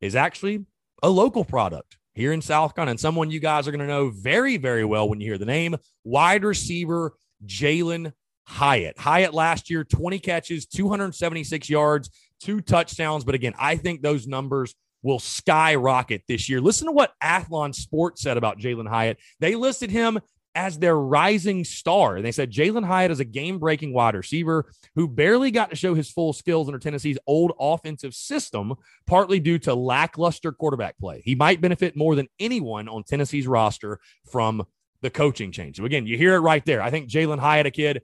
is 0.00 0.14
actually 0.14 0.64
a 1.02 1.08
local 1.08 1.44
product 1.44 1.96
here 2.14 2.32
in 2.32 2.40
South 2.40 2.74
Carolina, 2.74 2.92
and 2.92 3.00
someone 3.00 3.30
you 3.30 3.40
guys 3.40 3.66
are 3.66 3.72
going 3.72 3.80
to 3.80 3.86
know 3.86 4.10
very, 4.10 4.56
very 4.56 4.84
well 4.84 5.08
when 5.08 5.20
you 5.20 5.26
hear 5.26 5.38
the 5.38 5.44
name 5.44 5.76
wide 6.04 6.44
receiver 6.44 7.14
Jalin 7.44 8.12
Hyatt. 8.46 8.98
Hyatt 8.98 9.34
last 9.34 9.70
year, 9.70 9.84
20 9.84 10.18
catches, 10.18 10.66
276 10.66 11.68
yards, 11.68 12.10
two 12.40 12.60
touchdowns. 12.60 13.24
But 13.24 13.34
again, 13.34 13.54
I 13.58 13.76
think 13.76 14.02
those 14.02 14.26
numbers 14.26 14.74
will 15.02 15.18
skyrocket 15.18 16.22
this 16.28 16.48
year. 16.48 16.60
Listen 16.60 16.86
to 16.86 16.92
what 16.92 17.12
Athlon 17.22 17.74
Sports 17.74 18.22
said 18.22 18.36
about 18.36 18.58
Jalin 18.58 18.88
Hyatt. 18.88 19.18
They 19.40 19.54
listed 19.54 19.90
him 19.90 20.20
as 20.56 20.78
their 20.78 20.96
rising 20.96 21.64
star. 21.64 22.16
And 22.16 22.24
they 22.24 22.32
said 22.32 22.50
Jalin 22.50 22.84
Hyatt 22.84 23.10
is 23.10 23.20
a 23.20 23.24
game 23.24 23.58
breaking 23.58 23.92
wide 23.92 24.14
receiver 24.14 24.72
who 24.94 25.06
barely 25.06 25.50
got 25.50 25.68
to 25.68 25.76
show 25.76 25.94
his 25.94 26.10
full 26.10 26.32
skills 26.32 26.66
under 26.66 26.78
Tennessee's 26.78 27.18
old 27.26 27.52
offensive 27.60 28.14
system, 28.14 28.74
partly 29.06 29.38
due 29.38 29.58
to 29.60 29.74
lackluster 29.74 30.52
quarterback 30.52 30.98
play. 30.98 31.20
He 31.24 31.34
might 31.34 31.60
benefit 31.60 31.94
more 31.94 32.14
than 32.14 32.28
anyone 32.40 32.88
on 32.88 33.04
Tennessee's 33.04 33.46
roster 33.46 34.00
from 34.30 34.64
the 35.02 35.10
coaching 35.10 35.52
change. 35.52 35.76
So, 35.76 35.84
again, 35.84 36.06
you 36.06 36.16
hear 36.16 36.34
it 36.34 36.40
right 36.40 36.64
there. 36.64 36.80
I 36.80 36.90
think 36.90 37.10
Jalin 37.10 37.38
Hyatt, 37.38 37.66
a 37.66 37.70
kid, 37.70 38.02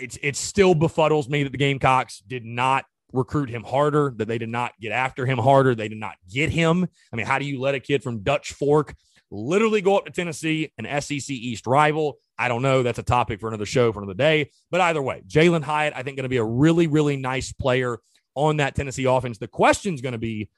it's, 0.00 0.18
it 0.22 0.36
still 0.36 0.74
befuddles 0.74 1.28
me 1.28 1.42
that 1.42 1.52
the 1.52 1.58
Gamecocks 1.58 2.20
did 2.26 2.44
not 2.44 2.84
recruit 3.12 3.50
him 3.50 3.62
harder, 3.62 4.12
that 4.16 4.26
they 4.26 4.38
did 4.38 4.48
not 4.48 4.72
get 4.80 4.92
after 4.92 5.26
him 5.26 5.38
harder, 5.38 5.74
they 5.74 5.88
did 5.88 5.98
not 5.98 6.16
get 6.32 6.50
him. 6.50 6.86
I 7.12 7.16
mean, 7.16 7.26
how 7.26 7.38
do 7.38 7.44
you 7.44 7.60
let 7.60 7.74
a 7.74 7.80
kid 7.80 8.02
from 8.02 8.22
Dutch 8.22 8.52
Fork 8.52 8.94
literally 9.32 9.80
go 9.80 9.96
up 9.96 10.04
to 10.04 10.12
Tennessee, 10.12 10.72
an 10.78 11.00
SEC 11.00 11.30
East 11.30 11.66
rival. 11.66 12.18
I 12.38 12.48
don't 12.48 12.62
know. 12.62 12.82
That's 12.82 12.98
a 12.98 13.02
topic 13.02 13.40
for 13.40 13.48
another 13.48 13.66
show 13.66 13.92
for 13.92 14.00
another 14.00 14.16
day. 14.16 14.50
But 14.70 14.80
either 14.82 15.02
way, 15.02 15.22
Jalin 15.26 15.62
Hyatt, 15.62 15.94
I 15.96 16.02
think, 16.02 16.16
going 16.16 16.24
to 16.24 16.28
be 16.28 16.36
a 16.36 16.44
really, 16.44 16.86
really 16.86 17.16
nice 17.16 17.52
player 17.52 17.98
on 18.34 18.58
that 18.58 18.74
Tennessee 18.74 19.04
offense. 19.04 19.38
The 19.38 19.48
question 19.48 19.94
is 19.94 20.00
going 20.00 20.12
to 20.12 20.18
be 20.18 20.48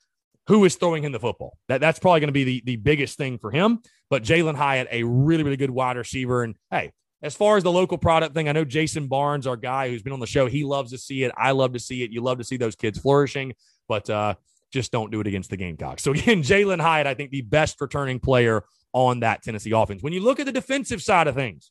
who 0.47 0.64
is 0.64 0.76
throwing 0.76 1.02
him 1.02 1.12
the 1.12 1.21
football. 1.21 1.57
That, 1.69 1.81
that's 1.81 1.99
probably 1.99 2.21
going 2.21 2.28
to 2.28 2.33
be 2.33 2.45
the, 2.45 2.62
the 2.66 2.76
biggest 2.76 3.16
thing 3.16 3.38
for 3.38 3.50
him. 3.50 3.81
But 4.11 4.23
Jalin 4.23 4.57
Hyatt, 4.57 4.88
a 4.90 5.02
really, 5.04 5.43
really 5.43 5.57
good 5.57 5.71
wide 5.71 5.97
receiver. 5.97 6.43
And 6.43 6.54
hey, 6.71 6.93
as 7.25 7.35
far 7.35 7.57
as 7.57 7.62
the 7.62 7.73
local 7.73 7.97
product 7.97 8.35
thing, 8.35 8.50
I 8.50 8.52
know 8.52 8.66
Jason 8.66 9.07
Barnes, 9.07 9.47
our 9.47 9.57
guy 9.57 9.88
who's 9.88 10.02
been 10.02 10.12
on 10.12 10.21
the 10.21 10.26
show, 10.26 10.47
he 10.47 10.62
loves 10.62 10.90
to 10.90 10.99
see 10.99 11.25
it. 11.25 11.33
I 11.38 11.52
love 11.52 11.73
to 11.73 11.78
see 11.78 12.02
it. 12.02 12.11
You 12.11 12.21
love 12.21 12.37
to 12.37 12.45
see 12.45 12.59
those 12.59 12.76
kids 12.76 12.99
flourishing. 12.99 13.54
But 13.88 14.11
uh, 14.11 14.35
just 14.71 14.93
don't 14.93 15.11
do 15.11 15.21
it 15.21 15.26
against 15.26 15.49
the 15.49 15.57
Gamecocks. 15.57 16.02
So 16.02 16.12
again, 16.12 16.43
Jalin 16.43 16.81
Hyatt, 16.81 17.07
I 17.07 17.14
think 17.14 17.31
the 17.31 17.40
best 17.40 17.81
returning 17.81 18.21
player 18.21 18.64
on 18.93 19.21
that 19.21 19.43
Tennessee 19.43 19.73
offense. 19.73 20.02
When 20.02 20.12
you 20.12 20.21
look 20.21 20.38
at 20.38 20.45
the 20.45 20.52
defensive 20.52 21.02
side 21.02 21.26
of 21.26 21.35
things, 21.35 21.71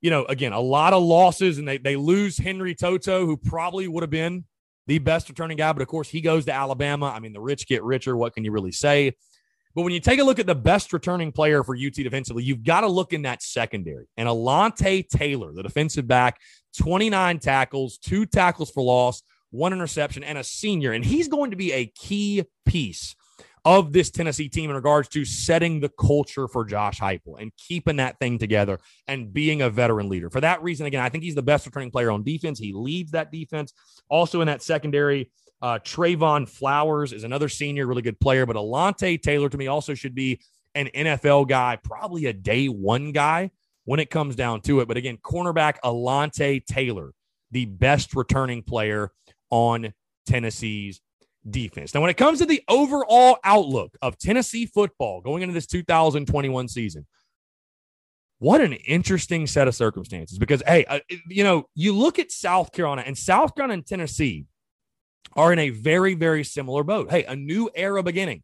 you 0.00 0.10
know, 0.10 0.24
again, 0.26 0.52
a 0.52 0.60
lot 0.60 0.92
of 0.92 1.02
losses, 1.02 1.58
and 1.58 1.66
they 1.66 1.78
they 1.78 1.96
lose 1.96 2.38
Henry 2.38 2.76
To'oTo'o, 2.76 3.26
who 3.26 3.36
probably 3.36 3.88
would 3.88 4.04
have 4.04 4.10
been 4.10 4.44
the 4.86 5.00
best 5.00 5.28
returning 5.28 5.56
guy, 5.56 5.72
but 5.72 5.82
of 5.82 5.88
course 5.88 6.08
he 6.08 6.20
goes 6.20 6.44
to 6.44 6.52
Alabama. 6.52 7.12
I 7.14 7.18
mean, 7.18 7.32
the 7.32 7.40
rich 7.40 7.66
get 7.66 7.82
richer. 7.82 8.16
What 8.16 8.32
can 8.34 8.44
you 8.44 8.52
really 8.52 8.70
say? 8.70 9.16
But 9.78 9.84
when 9.84 9.92
you 9.92 10.00
take 10.00 10.18
a 10.18 10.24
look 10.24 10.40
at 10.40 10.46
the 10.46 10.56
best 10.56 10.92
returning 10.92 11.30
player 11.30 11.62
for 11.62 11.76
UT 11.76 11.92
defensively, 11.92 12.42
you've 12.42 12.64
got 12.64 12.80
to 12.80 12.88
look 12.88 13.12
in 13.12 13.22
that 13.22 13.44
secondary. 13.44 14.08
And 14.16 14.28
Alontae 14.28 15.08
Taylor, 15.08 15.52
the 15.52 15.62
defensive 15.62 16.08
back, 16.08 16.40
29 16.78 17.38
tackles, 17.38 17.96
two 17.96 18.26
tackles 18.26 18.72
for 18.72 18.82
loss, 18.82 19.22
one 19.50 19.72
interception, 19.72 20.24
and 20.24 20.36
a 20.36 20.42
senior. 20.42 20.90
And 20.90 21.04
he's 21.04 21.28
going 21.28 21.52
to 21.52 21.56
be 21.56 21.72
a 21.72 21.86
key 21.86 22.42
piece 22.66 23.14
of 23.64 23.92
this 23.92 24.10
Tennessee 24.10 24.48
team 24.48 24.68
in 24.68 24.74
regards 24.74 25.06
to 25.10 25.24
setting 25.24 25.78
the 25.78 25.90
culture 25.90 26.48
for 26.48 26.64
Josh 26.64 26.98
Heupel 26.98 27.40
and 27.40 27.52
keeping 27.56 27.98
that 27.98 28.18
thing 28.18 28.36
together 28.36 28.80
and 29.06 29.32
being 29.32 29.62
a 29.62 29.70
veteran 29.70 30.08
leader. 30.08 30.28
For 30.28 30.40
that 30.40 30.60
reason, 30.60 30.86
again, 30.86 31.04
I 31.04 31.08
think 31.08 31.22
he's 31.22 31.36
the 31.36 31.42
best 31.42 31.66
returning 31.66 31.92
player 31.92 32.10
on 32.10 32.24
defense. 32.24 32.58
He 32.58 32.72
leads 32.72 33.12
that 33.12 33.30
defense. 33.30 33.72
Also 34.10 34.40
in 34.40 34.48
that 34.48 34.60
secondary, 34.60 35.30
uh, 35.60 35.78
Trevon 35.80 36.48
Flowers 36.48 37.12
is 37.12 37.24
another 37.24 37.48
senior, 37.48 37.86
really 37.86 38.02
good 38.02 38.20
player. 38.20 38.46
But 38.46 38.56
Alontae 38.56 39.20
Taylor 39.20 39.48
to 39.48 39.58
me 39.58 39.66
also 39.66 39.94
should 39.94 40.14
be 40.14 40.40
an 40.74 40.88
NFL 40.94 41.48
guy, 41.48 41.78
probably 41.82 42.26
a 42.26 42.32
day 42.32 42.66
one 42.68 43.12
guy 43.12 43.50
when 43.84 44.00
it 44.00 44.10
comes 44.10 44.36
down 44.36 44.60
to 44.62 44.80
it. 44.80 44.88
But 44.88 44.96
again, 44.96 45.18
cornerback 45.18 45.76
Alontae 45.82 46.64
Taylor, 46.64 47.12
the 47.50 47.64
best 47.64 48.14
returning 48.14 48.62
player 48.62 49.10
on 49.50 49.92
Tennessee's 50.26 51.00
defense. 51.48 51.94
Now, 51.94 52.02
when 52.02 52.10
it 52.10 52.16
comes 52.16 52.38
to 52.38 52.46
the 52.46 52.62
overall 52.68 53.38
outlook 53.42 53.96
of 54.02 54.18
Tennessee 54.18 54.66
football 54.66 55.20
going 55.20 55.42
into 55.42 55.54
this 55.54 55.66
2021 55.66 56.68
season, 56.68 57.06
what 58.38 58.60
an 58.60 58.74
interesting 58.74 59.46
set 59.46 59.66
of 59.66 59.74
circumstances 59.74 60.38
because, 60.38 60.62
hey, 60.66 60.84
uh, 60.84 61.00
you 61.28 61.42
know, 61.42 61.64
you 61.74 61.92
look 61.92 62.20
at 62.20 62.30
South 62.30 62.70
Carolina 62.70 63.02
and 63.04 63.18
South 63.18 63.54
Carolina 63.56 63.74
and 63.74 63.86
Tennessee 63.86 64.46
are 65.34 65.52
in 65.52 65.58
a 65.58 65.70
very, 65.70 66.14
very 66.14 66.44
similar 66.44 66.82
boat. 66.82 67.10
Hey, 67.10 67.24
a 67.24 67.36
new 67.36 67.70
era 67.74 68.02
beginning 68.02 68.42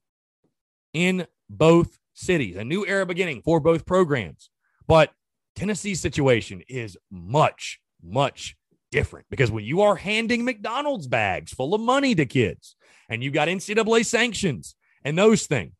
in 0.92 1.26
both 1.50 1.98
cities, 2.14 2.56
a 2.56 2.64
new 2.64 2.86
era 2.86 3.06
beginning 3.06 3.42
for 3.42 3.60
both 3.60 3.86
programs. 3.86 4.50
But 4.86 5.10
Tennessee's 5.56 6.00
situation 6.00 6.62
is 6.68 6.96
much, 7.10 7.80
much 8.02 8.56
different 8.92 9.26
because 9.30 9.50
when 9.50 9.64
you 9.64 9.82
are 9.82 9.96
handing 9.96 10.44
McDonald's 10.44 11.08
bags 11.08 11.52
full 11.52 11.74
of 11.74 11.80
money 11.80 12.14
to 12.14 12.26
kids 12.26 12.76
and 13.08 13.22
you 13.22 13.30
got 13.30 13.48
NCAA 13.48 14.06
sanctions 14.06 14.76
and 15.04 15.18
those 15.18 15.46
things, 15.46 15.72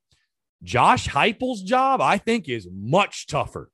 Josh 0.63 1.09
Heupel's 1.09 1.63
job, 1.63 2.01
I 2.01 2.19
think, 2.19 2.49
is 2.49 2.67
much 2.73 3.27
tougher 3.27 3.71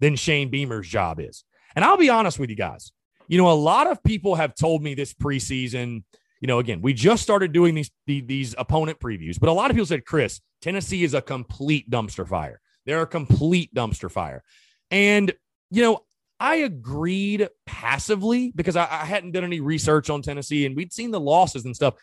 than 0.00 0.16
Shane 0.16 0.50
Beamer's 0.50 0.86
job 0.86 1.18
is. 1.18 1.44
And 1.74 1.84
I'll 1.84 1.96
be 1.96 2.10
honest 2.10 2.38
with 2.38 2.50
you 2.50 2.56
guys. 2.56 2.92
You 3.28 3.38
know, 3.38 3.50
a 3.50 3.54
lot 3.54 3.90
of 3.90 4.02
people 4.04 4.36
have 4.36 4.54
told 4.54 4.82
me 4.82 4.94
this 4.94 5.12
preseason. 5.14 6.04
You 6.40 6.48
know, 6.48 6.58
again, 6.58 6.82
we 6.82 6.92
just 6.92 7.22
started 7.22 7.52
doing 7.52 7.74
these 7.74 7.90
these 8.06 8.54
opponent 8.58 9.00
previews, 9.00 9.40
but 9.40 9.48
a 9.48 9.52
lot 9.52 9.70
of 9.70 9.74
people 9.74 9.86
said, 9.86 10.04
"Chris, 10.04 10.40
Tennessee 10.60 11.04
is 11.04 11.14
a 11.14 11.22
complete 11.22 11.90
dumpster 11.90 12.28
fire. 12.28 12.60
They're 12.84 13.02
a 13.02 13.06
complete 13.06 13.72
dumpster 13.74 14.10
fire." 14.10 14.42
And 14.90 15.32
you 15.70 15.82
know, 15.82 16.00
I 16.38 16.56
agreed 16.56 17.48
passively 17.64 18.52
because 18.54 18.76
I, 18.76 18.84
I 18.84 19.04
hadn't 19.04 19.32
done 19.32 19.44
any 19.44 19.60
research 19.60 20.10
on 20.10 20.22
Tennessee 20.22 20.66
and 20.66 20.76
we'd 20.76 20.92
seen 20.92 21.10
the 21.10 21.20
losses 21.20 21.64
and 21.64 21.74
stuff. 21.74 21.94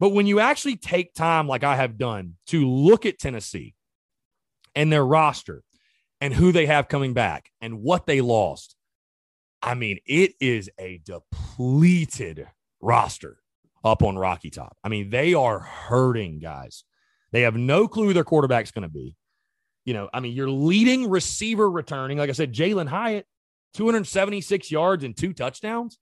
But 0.00 0.10
when 0.10 0.26
you 0.26 0.38
actually 0.38 0.76
take 0.76 1.12
time, 1.12 1.48
like 1.48 1.64
I 1.64 1.76
have 1.76 1.98
done, 1.98 2.36
to 2.46 2.68
look 2.68 3.04
at 3.04 3.18
Tennessee 3.18 3.74
and 4.74 4.92
their 4.92 5.04
roster 5.04 5.64
and 6.20 6.32
who 6.32 6.52
they 6.52 6.66
have 6.66 6.88
coming 6.88 7.14
back 7.14 7.50
and 7.60 7.82
what 7.82 8.06
they 8.06 8.20
lost, 8.20 8.76
I 9.60 9.74
mean, 9.74 9.98
it 10.06 10.34
is 10.40 10.70
a 10.78 11.00
depleted 11.04 12.46
roster 12.80 13.38
up 13.90 14.02
on 14.02 14.16
Rocky 14.16 14.50
Top. 14.50 14.76
I 14.84 14.88
mean, 14.88 15.10
they 15.10 15.34
are 15.34 15.58
hurting, 15.58 16.38
guys. 16.38 16.84
They 17.32 17.42
have 17.42 17.56
no 17.56 17.88
clue 17.88 18.12
their 18.12 18.24
quarterback's 18.24 18.70
going 18.70 18.82
to 18.82 18.88
be. 18.88 19.16
You 19.84 19.94
know, 19.94 20.08
I 20.12 20.20
mean, 20.20 20.34
your 20.34 20.50
leading 20.50 21.08
receiver 21.08 21.70
returning, 21.70 22.18
like 22.18 22.30
I 22.30 22.34
said, 22.34 22.52
Jalin 22.52 22.88
Hyatt, 22.88 23.26
276 23.74 24.70
yards 24.70 25.04
and 25.04 25.16
two 25.16 25.32
touchdowns. 25.32 25.98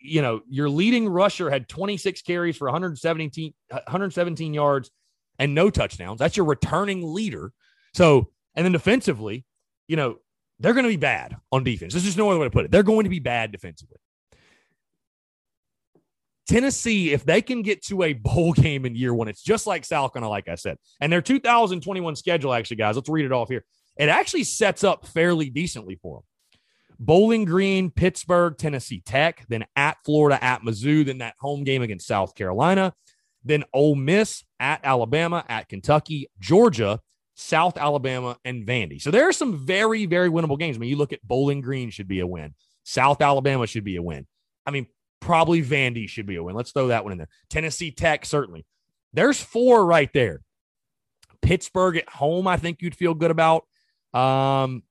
You 0.00 0.22
know, 0.22 0.40
your 0.48 0.68
leading 0.68 1.08
rusher 1.08 1.48
had 1.48 1.68
26 1.68 2.22
carries 2.22 2.56
for 2.56 2.66
117, 2.66 3.54
117 3.70 4.54
yards 4.54 4.90
and 5.38 5.54
no 5.54 5.70
touchdowns. 5.70 6.18
That's 6.18 6.36
your 6.36 6.46
returning 6.46 7.14
leader. 7.14 7.52
So, 7.94 8.30
and 8.56 8.64
then 8.64 8.72
defensively, 8.72 9.44
you 9.86 9.96
know, 9.96 10.16
they're 10.58 10.74
going 10.74 10.84
to 10.84 10.88
be 10.88 10.96
bad 10.96 11.36
on 11.52 11.64
defense. 11.64 11.92
There's 11.92 12.04
just 12.04 12.18
no 12.18 12.30
other 12.30 12.40
way 12.40 12.46
to 12.46 12.50
put 12.50 12.64
it. 12.64 12.70
They're 12.70 12.82
going 12.82 13.04
to 13.04 13.10
be 13.10 13.20
bad 13.20 13.52
defensively. 13.52 13.98
Tennessee, 16.48 17.12
if 17.12 17.24
they 17.24 17.42
can 17.42 17.62
get 17.62 17.84
to 17.84 18.02
a 18.02 18.12
bowl 18.12 18.52
game 18.54 18.84
in 18.84 18.94
year 18.94 19.14
one, 19.14 19.28
it's 19.28 19.42
just 19.42 19.66
like 19.66 19.84
South 19.84 20.12
Carolina, 20.12 20.30
like 20.30 20.48
I 20.48 20.56
said. 20.56 20.76
And 21.00 21.12
their 21.12 21.22
2021 21.22 22.16
schedule, 22.16 22.52
actually, 22.52 22.76
guys, 22.76 22.96
let's 22.96 23.08
read 23.08 23.24
it 23.24 23.32
off 23.32 23.48
here. 23.48 23.64
It 23.96 24.08
actually 24.08 24.44
sets 24.44 24.84
up 24.84 25.06
fairly 25.06 25.50
decently 25.50 25.98
for 26.02 26.18
them. 26.18 26.24
Bowling 26.98 27.44
Green, 27.44 27.90
Pittsburgh, 27.90 28.56
Tennessee 28.56 29.02
Tech, 29.04 29.44
then 29.48 29.64
at 29.74 29.96
Florida, 30.04 30.42
at 30.42 30.62
Mizzou, 30.62 31.04
then 31.04 31.18
that 31.18 31.34
home 31.40 31.64
game 31.64 31.82
against 31.82 32.06
South 32.06 32.34
Carolina, 32.34 32.94
then 33.44 33.64
Ole 33.72 33.96
Miss, 33.96 34.44
at 34.60 34.80
Alabama, 34.84 35.44
at 35.48 35.68
Kentucky, 35.68 36.28
Georgia, 36.38 37.00
South 37.34 37.76
Alabama, 37.76 38.36
and 38.44 38.64
Vandy. 38.66 39.02
So 39.02 39.10
there 39.10 39.28
are 39.28 39.32
some 39.32 39.58
very, 39.66 40.06
very 40.06 40.30
winnable 40.30 40.58
games. 40.58 40.76
I 40.76 40.80
mean, 40.80 40.90
you 40.90 40.96
look 40.96 41.12
at 41.12 41.26
Bowling 41.26 41.60
Green 41.60 41.90
should 41.90 42.08
be 42.08 42.20
a 42.20 42.26
win. 42.26 42.54
South 42.84 43.20
Alabama 43.20 43.66
should 43.66 43.84
be 43.84 43.96
a 43.96 44.02
win. 44.02 44.26
I 44.64 44.70
mean, 44.70 44.86
probably 45.22 45.62
Vandy 45.62 46.08
should 46.08 46.26
be 46.26 46.36
a 46.36 46.42
win. 46.42 46.54
Let's 46.54 46.72
throw 46.72 46.88
that 46.88 47.04
one 47.04 47.12
in 47.12 47.18
there. 47.18 47.28
Tennessee 47.48 47.90
Tech, 47.90 48.26
certainly. 48.26 48.66
There's 49.14 49.40
four 49.40 49.86
right 49.86 50.10
there. 50.12 50.42
Pittsburgh 51.40 51.96
at 51.96 52.08
home, 52.08 52.46
I 52.46 52.56
think 52.56 52.82
you'd 52.82 52.94
feel 52.94 53.14
good 53.14 53.30
about. 53.30 53.64
Um, 54.12 54.82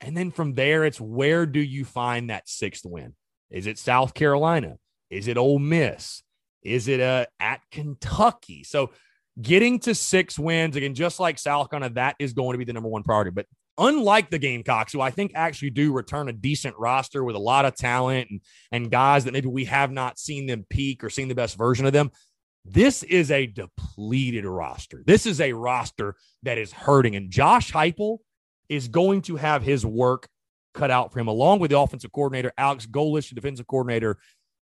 and 0.00 0.16
then 0.16 0.30
from 0.30 0.54
there, 0.54 0.84
it's 0.84 1.00
where 1.00 1.46
do 1.46 1.60
you 1.60 1.84
find 1.84 2.30
that 2.30 2.48
sixth 2.48 2.84
win? 2.84 3.14
Is 3.50 3.66
it 3.66 3.78
South 3.78 4.14
Carolina? 4.14 4.78
Is 5.10 5.28
it 5.28 5.36
Ole 5.36 5.58
Miss? 5.58 6.22
Is 6.62 6.88
it 6.88 7.00
uh, 7.00 7.26
at 7.40 7.60
Kentucky? 7.70 8.64
So 8.64 8.92
getting 9.40 9.78
to 9.80 9.94
six 9.94 10.38
wins 10.38 10.76
again, 10.76 10.94
just 10.94 11.20
like 11.20 11.38
South 11.38 11.70
Carolina, 11.70 11.94
that 11.94 12.16
is 12.18 12.32
going 12.32 12.52
to 12.52 12.58
be 12.58 12.64
the 12.64 12.72
number 12.72 12.88
one 12.88 13.02
priority. 13.02 13.30
But 13.30 13.46
unlike 13.78 14.30
the 14.30 14.38
Gamecocks, 14.38 14.92
who 14.92 15.00
I 15.00 15.10
think 15.10 15.32
actually 15.34 15.70
do 15.70 15.92
return 15.92 16.28
a 16.28 16.32
decent 16.32 16.76
roster 16.78 17.24
with 17.24 17.36
a 17.36 17.40
lot 17.40 17.64
of 17.64 17.74
talent 17.74 18.28
and, 18.30 18.40
and 18.70 18.90
guys 18.90 19.24
that 19.24 19.32
maybe 19.32 19.48
we 19.48 19.64
have 19.66 19.90
not 19.90 20.18
seen 20.18 20.46
them 20.46 20.66
peak 20.68 21.02
or 21.02 21.10
seen 21.10 21.28
the 21.28 21.34
best 21.34 21.56
version 21.56 21.86
of 21.86 21.92
them, 21.92 22.10
this 22.64 23.02
is 23.02 23.30
a 23.30 23.46
depleted 23.46 24.44
roster. 24.44 25.02
This 25.06 25.26
is 25.26 25.40
a 25.40 25.52
roster 25.52 26.16
that 26.42 26.58
is 26.58 26.72
hurting. 26.72 27.16
And 27.16 27.30
Josh 27.30 27.72
Heupel 27.72 28.18
is 28.68 28.88
going 28.88 29.22
to 29.22 29.36
have 29.36 29.62
his 29.62 29.84
work 29.84 30.28
cut 30.74 30.90
out 30.90 31.12
for 31.12 31.18
him, 31.18 31.28
along 31.28 31.58
with 31.58 31.70
the 31.70 31.78
offensive 31.78 32.12
coordinator, 32.12 32.52
Alex 32.56 32.86
Golesh, 32.86 33.28
the 33.28 33.34
defensive 33.34 33.66
coordinator, 33.66 34.18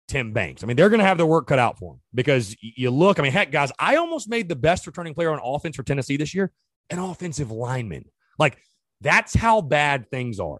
Tim 0.08 0.34
Banks. 0.34 0.64
I 0.64 0.68
mean, 0.68 0.78
they're 0.78 0.90
going 0.90 1.00
to 1.00 1.06
have 1.06 1.18
their 1.18 1.26
work 1.26 1.48
cut 1.48 1.60
out 1.60 1.78
for 1.78 1.94
him 1.94 2.00
because 2.14 2.56
you 2.62 2.92
look, 2.92 3.20
I 3.20 3.24
mean, 3.24 3.32
heck, 3.32 3.52
guys, 3.52 3.72
I 3.80 3.96
almost 3.96 4.30
made 4.30 4.50
the 4.50 4.56
best 4.56 4.88
returning 4.88 5.14
player 5.14 5.32
on 5.32 5.40
offense 5.44 5.76
for 5.76 5.84
Tennessee 5.84 6.18
this 6.18 6.34
year 6.34 6.52
an 6.90 7.00
offensive 7.00 7.52
lineman. 7.52 8.06
Like, 8.38 8.58
that's 9.02 9.34
how 9.34 9.62
bad 9.62 10.10
things 10.10 10.40
are. 10.40 10.60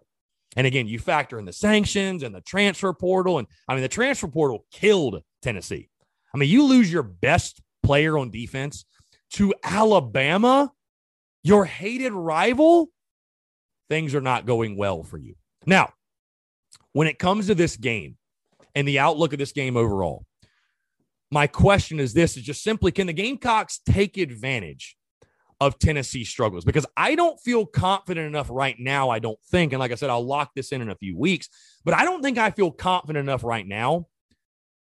And 0.56 0.66
again, 0.66 0.88
you 0.88 0.98
factor 0.98 1.38
in 1.38 1.44
the 1.44 1.52
sanctions 1.52 2.22
and 2.22 2.34
the 2.34 2.40
transfer 2.40 2.92
portal. 2.92 3.38
And 3.38 3.46
I 3.68 3.74
mean, 3.74 3.82
the 3.82 3.88
transfer 3.88 4.28
portal 4.28 4.66
killed 4.72 5.22
Tennessee. 5.42 5.88
I 6.34 6.38
mean, 6.38 6.48
you 6.48 6.64
lose 6.64 6.92
your 6.92 7.02
best 7.02 7.60
player 7.82 8.18
on 8.18 8.30
defense 8.30 8.84
to 9.34 9.54
Alabama, 9.62 10.72
your 11.42 11.64
hated 11.64 12.12
rival 12.12 12.90
things 13.88 14.14
are 14.14 14.20
not 14.20 14.46
going 14.46 14.76
well 14.76 15.02
for 15.02 15.18
you. 15.18 15.34
Now, 15.66 15.92
when 16.92 17.08
it 17.08 17.18
comes 17.18 17.46
to 17.46 17.54
this 17.54 17.76
game 17.76 18.16
and 18.74 18.86
the 18.86 18.98
outlook 18.98 19.32
of 19.32 19.38
this 19.38 19.52
game 19.52 19.76
overall, 19.76 20.24
my 21.30 21.46
question 21.46 22.00
is 22.00 22.12
this 22.12 22.36
is 22.36 22.42
just 22.42 22.62
simply 22.62 22.92
can 22.92 23.06
the 23.06 23.12
Gamecocks 23.12 23.80
take 23.84 24.16
advantage 24.16 24.96
of 25.60 25.78
Tennessee 25.78 26.24
struggles? 26.24 26.64
Because 26.64 26.86
I 26.96 27.14
don't 27.14 27.38
feel 27.40 27.66
confident 27.66 28.26
enough 28.26 28.48
right 28.50 28.76
now, 28.78 29.10
I 29.10 29.18
don't 29.18 29.38
think. 29.50 29.72
And 29.72 29.80
like 29.80 29.92
I 29.92 29.96
said, 29.96 30.10
I'll 30.10 30.26
lock 30.26 30.52
this 30.54 30.72
in 30.72 30.82
in 30.82 30.90
a 30.90 30.96
few 30.96 31.16
weeks, 31.16 31.48
but 31.84 31.94
I 31.94 32.04
don't 32.04 32.22
think 32.22 32.38
I 32.38 32.50
feel 32.50 32.70
confident 32.70 33.28
enough 33.28 33.44
right 33.44 33.66
now 33.66 34.06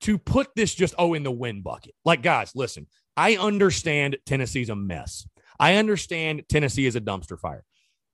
to 0.02 0.18
put 0.18 0.48
this 0.56 0.74
just, 0.74 0.94
oh, 0.98 1.14
in 1.14 1.24
the 1.24 1.32
win 1.32 1.62
bucket. 1.62 1.94
Like, 2.06 2.22
guys, 2.22 2.52
listen, 2.56 2.88
I 3.18 3.36
understand 3.36 4.18
Tennessee's 4.26 4.70
a 4.70 4.76
mess. 4.76 5.28
I 5.60 5.76
understand 5.76 6.44
Tennessee 6.48 6.86
is 6.86 6.96
a 6.96 7.02
dumpster 7.02 7.38
fire. 7.38 7.66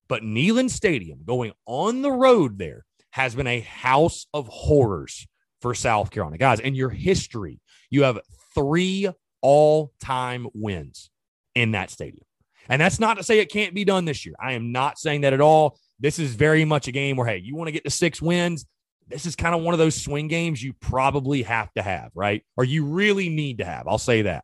But 0.07 0.23
Neyland 0.23 0.69
Stadium 0.69 1.19
going 1.25 1.51
on 1.65 2.01
the 2.01 2.11
road 2.11 2.57
there 2.57 2.85
has 3.11 3.35
been 3.35 3.47
a 3.47 3.59
house 3.61 4.27
of 4.33 4.47
horrors 4.47 5.27
for 5.61 5.73
South 5.73 6.11
Carolina. 6.11 6.37
Guys, 6.37 6.59
in 6.59 6.75
your 6.75 6.89
history, 6.89 7.59
you 7.89 8.03
have 8.03 8.19
three 8.53 9.09
all 9.41 9.93
time 9.99 10.47
wins 10.53 11.09
in 11.53 11.71
that 11.71 11.89
stadium. 11.89 12.25
And 12.69 12.81
that's 12.81 12.99
not 12.99 13.17
to 13.17 13.23
say 13.23 13.39
it 13.39 13.51
can't 13.51 13.73
be 13.73 13.85
done 13.85 14.05
this 14.05 14.25
year. 14.25 14.35
I 14.39 14.53
am 14.53 14.71
not 14.71 14.97
saying 14.97 15.21
that 15.21 15.33
at 15.33 15.41
all. 15.41 15.77
This 15.99 16.19
is 16.19 16.35
very 16.35 16.65
much 16.65 16.87
a 16.87 16.91
game 16.91 17.15
where, 17.15 17.27
hey, 17.27 17.37
you 17.37 17.55
want 17.55 17.67
to 17.67 17.71
get 17.71 17.83
to 17.83 17.89
six 17.89 18.21
wins. 18.21 18.65
This 19.07 19.25
is 19.25 19.35
kind 19.35 19.53
of 19.53 19.61
one 19.61 19.73
of 19.73 19.77
those 19.77 20.01
swing 20.01 20.27
games 20.27 20.63
you 20.63 20.73
probably 20.73 21.43
have 21.43 21.71
to 21.73 21.81
have, 21.81 22.11
right? 22.15 22.43
Or 22.57 22.63
you 22.63 22.85
really 22.85 23.29
need 23.29 23.59
to 23.59 23.65
have. 23.65 23.87
I'll 23.87 23.97
say 23.97 24.23
that. 24.23 24.43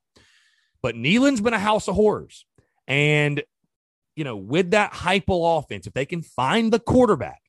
But 0.82 0.96
Neyland's 0.96 1.42
been 1.42 1.54
a 1.54 1.60
house 1.60 1.88
of 1.88 1.96
horrors. 1.96 2.46
And 2.88 3.44
you 4.16 4.24
know, 4.24 4.36
with 4.36 4.72
that 4.72 4.94
Heupel 4.94 5.60
offense, 5.60 5.88
if 5.88 5.94
they 5.94 6.06
can 6.06 6.22
find 6.22 6.72
the 6.72 6.80
quarterback, 6.80 7.42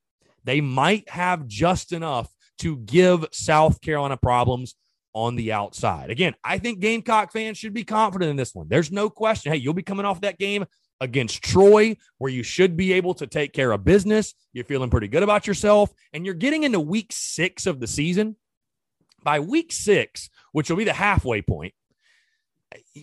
they 0.44 0.60
might 0.60 1.08
have 1.08 1.46
just 1.46 1.92
enough 1.92 2.32
to 2.58 2.76
give 2.76 3.26
South 3.32 3.80
Carolina 3.80 4.16
problems 4.16 4.74
on 5.14 5.36
the 5.36 5.52
outside. 5.52 6.10
Again, 6.10 6.34
I 6.44 6.58
think 6.58 6.80
Gamecock 6.80 7.32
fans 7.32 7.58
should 7.58 7.74
be 7.74 7.84
confident 7.84 8.30
in 8.30 8.36
this 8.36 8.54
one. 8.54 8.66
There's 8.68 8.90
no 8.90 9.10
question. 9.10 9.52
Hey, 9.52 9.58
you'll 9.58 9.74
be 9.74 9.82
coming 9.82 10.06
off 10.06 10.22
that 10.22 10.38
game 10.38 10.64
against 11.00 11.42
Troy, 11.42 11.96
where 12.18 12.30
you 12.30 12.42
should 12.42 12.76
be 12.76 12.92
able 12.92 13.14
to 13.14 13.26
take 13.26 13.52
care 13.52 13.72
of 13.72 13.84
business. 13.84 14.34
You're 14.52 14.64
feeling 14.64 14.90
pretty 14.90 15.08
good 15.08 15.22
about 15.22 15.46
yourself, 15.46 15.90
and 16.12 16.24
you're 16.24 16.34
getting 16.34 16.62
into 16.62 16.80
week 16.80 17.08
six 17.10 17.66
of 17.66 17.80
the 17.80 17.86
season. 17.86 18.36
By 19.24 19.40
week 19.40 19.72
six, 19.72 20.30
which 20.52 20.68
will 20.68 20.76
be 20.76 20.84
the 20.84 20.92
halfway 20.92 21.42
point, 21.42 21.74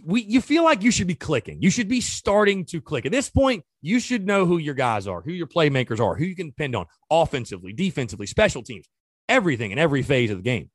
we 0.04 0.22
you 0.22 0.42
feel 0.42 0.64
like 0.64 0.84
you 0.84 0.92
should 0.92 1.08
be 1.08 1.16
clicking. 1.16 1.62
You 1.62 1.70
should 1.70 1.88
be 1.88 2.02
starting 2.02 2.66
to 2.66 2.82
click. 2.82 3.06
At 3.06 3.12
this 3.12 3.30
point, 3.30 3.64
you 3.82 4.00
should 4.00 4.26
know 4.26 4.46
who 4.46 4.58
your 4.58 4.74
guys 4.74 5.08
are, 5.08 5.22
who 5.22 5.32
your 5.32 5.48
playmakers 5.48 6.00
are, 6.00 6.16
who 6.16 6.26
you 6.26 6.36
can 6.36 6.48
depend 6.48 6.76
on 6.76 6.86
offensively, 7.10 7.74
defensively, 7.74 8.28
special 8.28 8.64
teams, 8.64 8.86
everything 9.28 9.72
in 9.72 9.80
every 9.80 10.02
phase 10.02 10.32
of 10.32 10.38
the 10.38 10.44
game. 10.44 10.70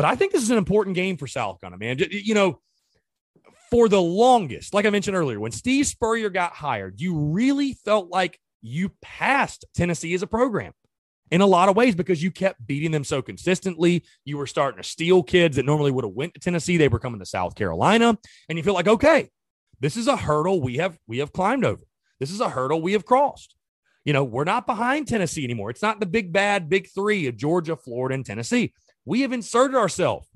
But 0.00 0.08
I 0.08 0.14
think 0.14 0.32
this 0.32 0.42
is 0.42 0.48
an 0.50 0.56
important 0.56 0.96
game 0.96 1.18
for 1.18 1.26
South 1.26 1.60
Carolina, 1.60 1.78
man. 1.78 1.98
You 2.10 2.32
know, 2.32 2.58
for 3.70 3.86
the 3.86 4.00
longest, 4.00 4.72
like 4.72 4.86
I 4.86 4.90
mentioned 4.90 5.14
earlier, 5.14 5.38
when 5.38 5.52
Steve 5.52 5.86
Spurrier 5.86 6.30
got 6.30 6.54
hired, 6.54 7.02
you 7.02 7.14
really 7.18 7.74
felt 7.74 8.08
like 8.08 8.40
you 8.62 8.92
passed 9.02 9.66
Tennessee 9.74 10.14
as 10.14 10.22
a 10.22 10.26
program 10.26 10.72
in 11.30 11.42
a 11.42 11.46
lot 11.46 11.68
of 11.68 11.76
ways 11.76 11.94
because 11.94 12.22
you 12.22 12.30
kept 12.30 12.66
beating 12.66 12.92
them 12.92 13.04
so 13.04 13.20
consistently. 13.20 14.02
You 14.24 14.38
were 14.38 14.46
starting 14.46 14.82
to 14.82 14.88
steal 14.88 15.22
kids 15.22 15.56
that 15.56 15.66
normally 15.66 15.90
would 15.90 16.04
have 16.04 16.14
went 16.14 16.32
to 16.32 16.40
Tennessee. 16.40 16.78
They 16.78 16.88
were 16.88 16.98
coming 16.98 17.20
to 17.20 17.26
South 17.26 17.54
Carolina. 17.54 18.16
And 18.48 18.56
you 18.56 18.64
feel 18.64 18.72
like, 18.72 18.88
okay, 18.88 19.28
This 19.80 19.98
is 19.98 20.08
a 20.08 20.16
hurdle 20.16 20.62
we 20.62 20.78
have 20.78 20.98
we 21.06 21.18
have 21.18 21.34
climbed 21.34 21.66
over. 21.66 21.82
This 22.18 22.30
is 22.30 22.40
a 22.40 22.48
hurdle 22.48 22.80
we 22.80 22.94
have 22.94 23.04
crossed. 23.04 23.54
You 24.06 24.14
know, 24.14 24.24
we're 24.24 24.44
not 24.44 24.66
behind 24.66 25.08
Tennessee 25.08 25.44
anymore. 25.44 25.68
It's 25.68 25.82
not 25.82 26.00
the 26.00 26.06
big 26.06 26.32
bad 26.32 26.70
big 26.70 26.88
three 26.94 27.26
of 27.26 27.36
Georgia, 27.36 27.76
Florida, 27.76 28.14
and 28.14 28.24
Tennessee. 28.24 28.72
We 29.04 29.22
have 29.22 29.32
inserted 29.32 29.76
ourselves 29.76 30.28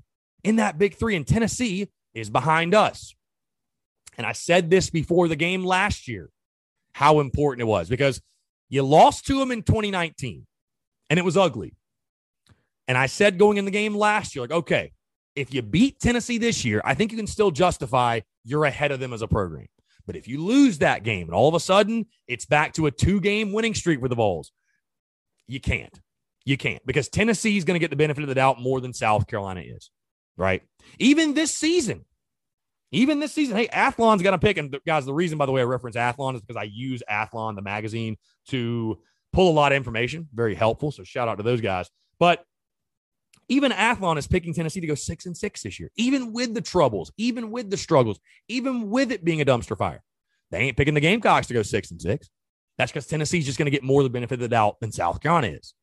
in 0.43 0.57
that 0.57 0.77
big 0.77 0.95
three, 0.95 1.15
and 1.15 1.25
Tennessee 1.25 1.89
is 2.13 2.29
behind 2.29 2.73
us. 2.73 3.15
And 4.17 4.25
I 4.25 4.31
said 4.31 4.69
this 4.69 4.89
before 4.89 5.27
the 5.27 5.35
game 5.35 5.63
last 5.63 6.07
year 6.07 6.29
how 6.93 7.19
important 7.19 7.61
it 7.61 7.69
was 7.69 7.89
because 7.89 8.21
you 8.69 8.81
lost 8.81 9.25
to 9.25 9.37
them 9.37 9.51
in 9.51 9.63
2019 9.63 10.47
and 11.09 11.19
it 11.19 11.25
was 11.25 11.35
ugly. 11.35 11.73
And 12.87 12.97
I 12.97 13.07
said 13.07 13.37
going 13.37 13.57
in 13.57 13.65
the 13.65 13.71
game 13.71 13.95
last 13.95 14.35
year, 14.35 14.43
like, 14.43 14.51
okay, 14.51 14.93
if 15.35 15.53
you 15.53 15.61
beat 15.61 15.99
Tennessee 15.99 16.37
this 16.37 16.63
year, 16.63 16.81
I 16.85 16.93
think 16.93 17.11
you 17.11 17.17
can 17.17 17.27
still 17.27 17.51
justify 17.51 18.21
you're 18.45 18.63
ahead 18.63 18.91
of 18.91 19.01
them 19.01 19.11
as 19.11 19.21
a 19.21 19.27
program. 19.27 19.67
But 20.05 20.15
if 20.15 20.27
you 20.27 20.41
lose 20.41 20.77
that 20.77 21.03
game 21.03 21.27
and 21.27 21.33
all 21.33 21.49
of 21.49 21.55
a 21.55 21.59
sudden 21.59 22.05
it's 22.27 22.45
back 22.45 22.73
to 22.73 22.85
a 22.85 22.91
two 22.91 23.19
game 23.19 23.51
winning 23.51 23.73
streak 23.73 23.99
for 23.99 24.07
the 24.07 24.15
Vols, 24.15 24.51
you 25.47 25.59
can't. 25.59 25.99
You 26.45 26.57
can't 26.57 26.85
because 26.85 27.09
Tennessee 27.09 27.57
is 27.57 27.65
going 27.65 27.75
to 27.75 27.79
get 27.79 27.89
the 27.89 27.95
benefit 27.95 28.21
of 28.21 28.29
the 28.29 28.35
doubt 28.35 28.61
more 28.61 28.79
than 28.79 28.93
South 28.93 29.27
Carolina 29.27 29.61
is, 29.61 29.89
right? 30.37 30.61
Even 30.99 31.33
this 31.33 31.51
season, 31.51 32.05
even 32.91 33.19
this 33.19 33.33
season, 33.33 33.57
hey, 33.57 33.67
Athlon's 33.67 34.21
got 34.21 34.31
to 34.31 34.37
pick. 34.37 34.57
And 34.57 34.77
guys, 34.85 35.05
the 35.05 35.13
reason, 35.13 35.37
by 35.37 35.47
the 35.47 35.51
way, 35.51 35.61
I 35.61 35.65
reference 35.65 35.95
Athlon 35.95 36.35
is 36.35 36.41
because 36.41 36.55
I 36.55 36.69
use 36.71 37.01
Athlon, 37.09 37.55
the 37.55 37.63
magazine, 37.63 38.17
to 38.49 38.99
pull 39.33 39.49
a 39.49 39.53
lot 39.53 39.71
of 39.71 39.75
information. 39.75 40.29
Very 40.33 40.53
helpful. 40.53 40.91
So 40.91 41.03
shout 41.03 41.27
out 41.27 41.37
to 41.37 41.43
those 41.43 41.61
guys. 41.61 41.89
But 42.19 42.45
even 43.49 43.71
Athlon 43.71 44.17
is 44.17 44.27
picking 44.27 44.53
Tennessee 44.53 44.81
to 44.81 44.87
go 44.87 44.95
six 44.95 45.25
and 45.25 45.35
six 45.35 45.63
this 45.63 45.79
year, 45.79 45.91
even 45.97 46.31
with 46.31 46.53
the 46.53 46.61
troubles, 46.61 47.11
even 47.17 47.51
with 47.51 47.69
the 47.69 47.77
struggles, 47.77 48.19
even 48.47 48.89
with 48.89 49.11
it 49.11 49.25
being 49.25 49.41
a 49.41 49.45
dumpster 49.45 49.77
fire. 49.77 50.03
They 50.51 50.59
ain't 50.59 50.77
picking 50.77 50.93
the 50.93 51.01
Gamecocks 51.01 51.47
to 51.47 51.53
go 51.53 51.63
six 51.63 51.91
and 51.91 52.01
six. 52.01 52.29
That's 52.77 52.91
because 52.91 53.07
Tennessee's 53.07 53.45
just 53.45 53.57
going 53.57 53.65
to 53.65 53.71
get 53.71 53.83
more 53.83 54.01
of 54.01 54.05
the 54.05 54.09
benefit 54.09 54.35
of 54.35 54.39
the 54.41 54.47
doubt 54.47 54.79
than 54.79 54.91
South 54.91 55.21
Carolina 55.21 55.47
is. 55.47 55.73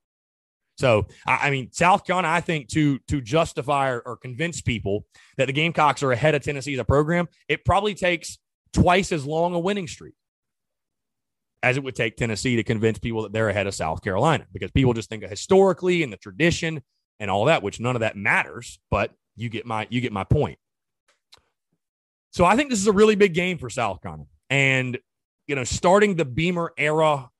So, 0.78 1.06
I 1.26 1.50
mean, 1.50 1.70
South 1.70 2.04
Carolina, 2.04 2.28
I 2.28 2.40
think 2.40 2.68
to 2.68 2.98
to 3.08 3.20
justify 3.20 3.90
or, 3.90 4.00
or 4.00 4.16
convince 4.16 4.60
people 4.62 5.04
that 5.36 5.46
the 5.46 5.52
Gamecocks 5.52 6.02
are 6.02 6.12
ahead 6.12 6.34
of 6.34 6.42
Tennessee 6.42 6.72
as 6.74 6.80
a 6.80 6.84
program, 6.84 7.28
it 7.48 7.64
probably 7.64 7.94
takes 7.94 8.38
twice 8.72 9.12
as 9.12 9.26
long 9.26 9.54
a 9.54 9.58
winning 9.58 9.86
streak 9.86 10.14
as 11.62 11.76
it 11.76 11.84
would 11.84 11.94
take 11.94 12.16
Tennessee 12.16 12.56
to 12.56 12.64
convince 12.64 12.98
people 12.98 13.22
that 13.22 13.32
they're 13.32 13.48
ahead 13.48 13.66
of 13.66 13.74
South 13.74 14.02
Carolina 14.02 14.46
because 14.52 14.70
people 14.72 14.92
just 14.92 15.08
think 15.08 15.22
of 15.22 15.30
historically 15.30 16.02
and 16.02 16.12
the 16.12 16.16
tradition 16.16 16.82
and 17.20 17.30
all 17.30 17.44
that, 17.44 17.62
which 17.62 17.78
none 17.78 17.94
of 17.94 18.00
that 18.00 18.16
matters, 18.16 18.80
but 18.90 19.12
you 19.36 19.48
get 19.48 19.64
my 19.64 19.86
you 19.90 20.00
get 20.00 20.12
my 20.12 20.24
point. 20.24 20.58
So 22.30 22.44
I 22.44 22.56
think 22.56 22.70
this 22.70 22.80
is 22.80 22.86
a 22.86 22.92
really 22.92 23.14
big 23.14 23.34
game 23.34 23.58
for 23.58 23.70
South 23.70 24.02
Carolina. 24.02 24.24
And 24.50 24.98
you 25.46 25.54
know, 25.54 25.64
starting 25.64 26.16
the 26.16 26.24
Beamer 26.24 26.72
era 26.76 27.30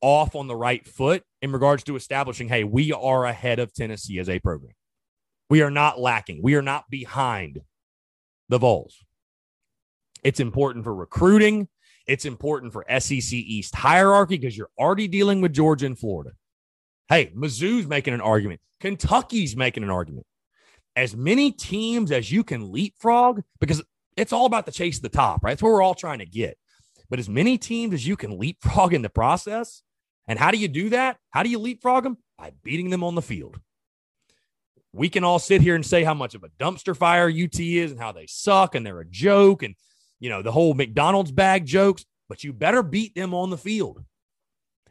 off 0.00 0.34
on 0.34 0.46
the 0.46 0.56
right 0.56 0.86
foot 0.86 1.24
in 1.42 1.52
regards 1.52 1.84
to 1.84 1.96
establishing, 1.96 2.48
hey, 2.48 2.64
we 2.64 2.92
are 2.92 3.24
ahead 3.24 3.58
of 3.58 3.72
Tennessee 3.72 4.18
as 4.18 4.28
a 4.28 4.38
program. 4.38 4.72
We 5.50 5.62
are 5.62 5.70
not 5.70 5.98
lacking. 5.98 6.42
We 6.42 6.54
are 6.54 6.62
not 6.62 6.90
behind 6.90 7.60
the 8.48 8.58
Vols. 8.58 9.04
It's 10.22 10.40
important 10.40 10.84
for 10.84 10.94
recruiting. 10.94 11.68
It's 12.06 12.24
important 12.24 12.72
for 12.72 12.84
SEC 12.98 13.32
East 13.32 13.74
hierarchy 13.74 14.38
because 14.38 14.56
you're 14.56 14.70
already 14.78 15.08
dealing 15.08 15.40
with 15.40 15.52
Georgia 15.52 15.86
and 15.86 15.98
Florida. 15.98 16.32
Hey, 17.08 17.32
Mizzou's 17.36 17.86
making 17.86 18.14
an 18.14 18.20
argument. 18.20 18.60
Kentucky's 18.80 19.56
making 19.56 19.82
an 19.82 19.90
argument. 19.90 20.26
As 20.96 21.16
many 21.16 21.52
teams 21.52 22.10
as 22.10 22.32
you 22.32 22.42
can 22.44 22.72
leapfrog, 22.72 23.42
because 23.60 23.82
it's 24.16 24.32
all 24.32 24.46
about 24.46 24.66
the 24.66 24.72
chase 24.72 24.96
to 24.96 25.02
the 25.02 25.08
top, 25.08 25.42
right? 25.42 25.52
That's 25.52 25.62
where 25.62 25.72
we're 25.72 25.82
all 25.82 25.94
trying 25.94 26.18
to 26.18 26.26
get. 26.26 26.58
But 27.08 27.18
as 27.18 27.28
many 27.28 27.56
teams 27.56 27.94
as 27.94 28.06
you 28.06 28.16
can 28.16 28.38
leapfrog 28.38 28.92
in 28.92 29.02
the 29.02 29.08
process, 29.08 29.82
and 30.28 30.38
how 30.38 30.50
do 30.50 30.58
you 30.58 30.68
do 30.68 30.90
that? 30.90 31.16
How 31.30 31.42
do 31.42 31.48
you 31.48 31.58
leapfrog 31.58 32.04
them? 32.04 32.18
By 32.38 32.52
beating 32.62 32.90
them 32.90 33.02
on 33.02 33.14
the 33.14 33.22
field. 33.22 33.58
We 34.92 35.08
can 35.08 35.24
all 35.24 35.38
sit 35.38 35.60
here 35.60 35.74
and 35.74 35.84
say 35.84 36.04
how 36.04 36.14
much 36.14 36.34
of 36.34 36.44
a 36.44 36.48
dumpster 36.60 36.96
fire 36.96 37.28
UT 37.28 37.58
is 37.58 37.90
and 37.90 38.00
how 38.00 38.12
they 38.12 38.26
suck 38.26 38.74
and 38.74 38.86
they're 38.86 39.00
a 39.00 39.06
joke 39.06 39.62
and, 39.62 39.74
you 40.20 40.28
know, 40.28 40.42
the 40.42 40.52
whole 40.52 40.74
McDonald's 40.74 41.32
bag 41.32 41.66
jokes, 41.66 42.04
but 42.28 42.44
you 42.44 42.52
better 42.52 42.82
beat 42.82 43.14
them 43.14 43.34
on 43.34 43.50
the 43.50 43.58
field. 43.58 44.04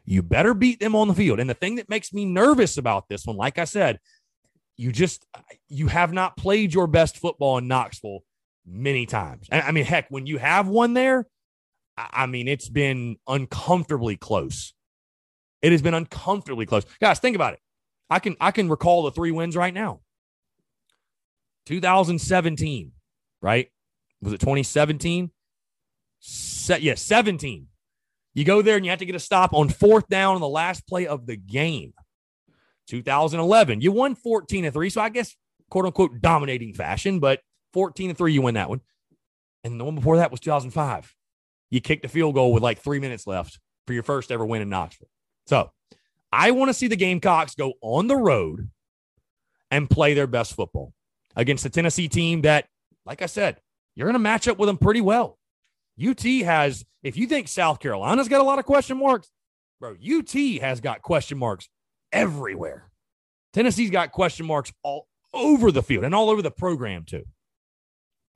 You 0.04 0.22
better 0.22 0.54
beat 0.54 0.80
them 0.80 0.94
on 0.94 1.08
the 1.08 1.14
field. 1.14 1.40
And 1.40 1.48
the 1.48 1.54
thing 1.54 1.76
that 1.76 1.88
makes 1.88 2.12
me 2.12 2.24
nervous 2.24 2.76
about 2.76 3.08
this 3.08 3.26
won, 3.26 3.36
like 3.36 3.58
I 3.58 3.64
said, 3.64 3.98
you 4.76 4.92
just 4.92 5.26
you 5.68 5.88
have 5.88 6.12
not 6.12 6.36
played 6.36 6.72
your 6.72 6.86
best 6.86 7.18
football 7.18 7.58
in 7.58 7.68
Knoxville 7.68 8.20
many 8.64 9.06
times. 9.06 9.46
I 9.50 9.72
mean, 9.72 9.84
heck, 9.84 10.06
when 10.08 10.26
you 10.26 10.38
have 10.38 10.68
one 10.68 10.94
there, 10.94 11.26
I 11.96 12.26
mean, 12.26 12.46
it's 12.46 12.68
been 12.68 13.16
uncomfortably 13.26 14.16
close. 14.16 14.72
It 15.62 15.72
has 15.72 15.82
been 15.82 15.94
uncomfortably 15.94 16.66
close. 16.66 16.84
Guys, 17.00 17.18
think 17.18 17.36
about 17.36 17.54
it. 17.54 17.60
I 18.10 18.18
can 18.18 18.36
I 18.40 18.50
can 18.50 18.68
recall 18.68 19.02
the 19.02 19.10
three 19.10 19.30
wins 19.30 19.56
right 19.56 19.74
now. 19.74 20.00
2017, 21.66 22.92
right? 23.42 23.68
Was 24.22 24.32
it 24.32 24.40
2017? 24.40 25.30
Se- 26.20 26.80
yeah, 26.80 26.94
17. 26.94 27.66
You 28.34 28.44
go 28.44 28.62
there 28.62 28.76
and 28.76 28.84
you 28.84 28.90
have 28.90 29.00
to 29.00 29.06
get 29.06 29.14
a 29.14 29.20
stop 29.20 29.52
on 29.52 29.68
fourth 29.68 30.08
down 30.08 30.34
on 30.34 30.40
the 30.40 30.48
last 30.48 30.86
play 30.86 31.06
of 31.06 31.26
the 31.26 31.36
game. 31.36 31.92
2011, 32.88 33.80
you 33.80 33.92
won 33.92 34.14
14 34.14 34.64
to 34.64 34.70
3. 34.70 34.90
So 34.90 35.00
I 35.00 35.10
guess, 35.10 35.36
quote 35.70 35.84
unquote, 35.84 36.20
dominating 36.20 36.72
fashion, 36.72 37.20
but 37.20 37.40
14 37.74 38.10
to 38.10 38.14
3, 38.14 38.32
you 38.32 38.42
win 38.42 38.54
that 38.54 38.70
one. 38.70 38.80
And 39.64 39.78
the 39.78 39.84
one 39.84 39.94
before 39.94 40.16
that 40.16 40.30
was 40.30 40.40
2005. 40.40 41.14
You 41.70 41.80
kicked 41.80 42.04
a 42.04 42.08
field 42.08 42.34
goal 42.34 42.52
with 42.52 42.62
like 42.62 42.78
three 42.78 42.98
minutes 42.98 43.26
left 43.26 43.58
for 43.86 43.92
your 43.92 44.02
first 44.02 44.32
ever 44.32 44.46
win 44.46 44.62
in 44.62 44.70
Knoxville. 44.70 45.08
So 45.48 45.70
I 46.30 46.50
want 46.50 46.68
to 46.68 46.74
see 46.74 46.88
the 46.88 46.96
Gamecocks 46.96 47.54
go 47.54 47.72
on 47.80 48.06
the 48.06 48.16
road 48.16 48.68
and 49.70 49.88
play 49.88 50.12
their 50.12 50.26
best 50.26 50.54
football 50.54 50.92
against 51.36 51.64
the 51.64 51.70
Tennessee 51.70 52.06
team 52.06 52.42
that, 52.42 52.68
like 53.06 53.22
I 53.22 53.26
said, 53.26 53.58
you're 53.96 54.06
going 54.06 54.12
to 54.12 54.18
match 54.18 54.46
up 54.46 54.58
with 54.58 54.66
them 54.66 54.76
pretty 54.76 55.00
well. 55.00 55.38
UT 56.06 56.22
has, 56.22 56.84
if 57.02 57.16
you 57.16 57.26
think 57.26 57.48
South 57.48 57.80
Carolina's 57.80 58.28
got 58.28 58.42
a 58.42 58.44
lot 58.44 58.58
of 58.58 58.66
question 58.66 58.98
marks, 58.98 59.30
bro, 59.80 59.92
UT 59.92 60.30
has 60.60 60.82
got 60.82 61.00
question 61.00 61.38
marks 61.38 61.70
everywhere. 62.12 62.90
Tennessee's 63.54 63.90
got 63.90 64.12
question 64.12 64.44
marks 64.44 64.70
all 64.82 65.08
over 65.32 65.72
the 65.72 65.82
field 65.82 66.04
and 66.04 66.14
all 66.14 66.28
over 66.28 66.42
the 66.42 66.50
program, 66.50 67.04
too. 67.04 67.24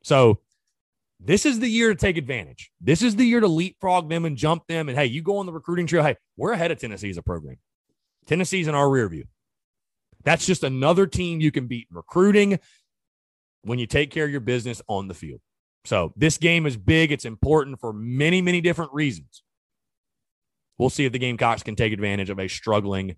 So 0.02 0.40
this 1.24 1.46
is 1.46 1.60
the 1.60 1.68
year 1.68 1.90
to 1.90 1.94
take 1.94 2.16
advantage. 2.16 2.70
This 2.80 3.02
is 3.02 3.16
the 3.16 3.24
year 3.24 3.40
to 3.40 3.48
leapfrog 3.48 4.08
them 4.08 4.24
and 4.24 4.36
jump 4.36 4.66
them. 4.66 4.88
And 4.88 4.98
hey, 4.98 5.06
you 5.06 5.22
go 5.22 5.38
on 5.38 5.46
the 5.46 5.52
recruiting 5.52 5.86
trail. 5.86 6.02
Hey, 6.02 6.16
we're 6.36 6.52
ahead 6.52 6.70
of 6.70 6.78
Tennessee 6.78 7.10
as 7.10 7.16
a 7.16 7.22
program. 7.22 7.56
Tennessee's 8.26 8.68
in 8.68 8.74
our 8.74 8.88
rear 8.90 9.08
view. 9.08 9.24
That's 10.24 10.46
just 10.46 10.62
another 10.64 11.06
team 11.06 11.40
you 11.40 11.50
can 11.50 11.66
beat 11.66 11.88
in 11.90 11.96
recruiting 11.96 12.58
when 13.62 13.78
you 13.78 13.86
take 13.86 14.10
care 14.10 14.24
of 14.24 14.30
your 14.30 14.40
business 14.40 14.82
on 14.88 15.08
the 15.08 15.14
field. 15.14 15.40
So 15.84 16.12
this 16.16 16.38
game 16.38 16.66
is 16.66 16.76
big. 16.76 17.10
It's 17.10 17.24
important 17.24 17.80
for 17.80 17.92
many, 17.92 18.40
many 18.40 18.60
different 18.60 18.92
reasons. 18.92 19.42
We'll 20.78 20.90
see 20.90 21.04
if 21.04 21.12
the 21.12 21.18
Gamecocks 21.18 21.62
can 21.62 21.76
take 21.76 21.92
advantage 21.92 22.30
of 22.30 22.38
a 22.38 22.48
struggling 22.48 23.16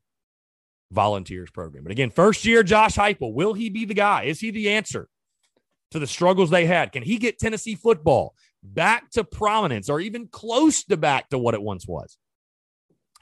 volunteers 0.90 1.51
program. 1.51 1.85
But 1.85 1.93
again, 1.93 2.11
first 2.11 2.45
year, 2.45 2.62
Josh 2.62 2.97
Heupel, 2.97 3.33
will 3.35 3.55
he 3.55 3.69
be 3.69 3.85
the 3.85 3.95
guy? 3.95 4.25
Is 4.25 4.40
he 4.40 4.51
the 4.51 4.71
answer? 4.71 5.09
To 5.90 5.99
the 5.99 6.07
struggles 6.07 6.51
they 6.51 6.66
had? 6.66 6.92
Can 6.92 7.03
he 7.03 7.18
get 7.18 7.38
Tennessee 7.38 7.75
football 7.75 8.35
back 8.62 9.11
to 9.12 9.25
prominence 9.25 9.88
or 9.88 10.01
even 10.01 10.29
close 10.29 10.85
to 10.85 10.97
back 10.97 11.29
to 11.31 11.38
what 11.38 11.55
it 11.55 11.62
once 11.62 11.87
was? 11.87 12.16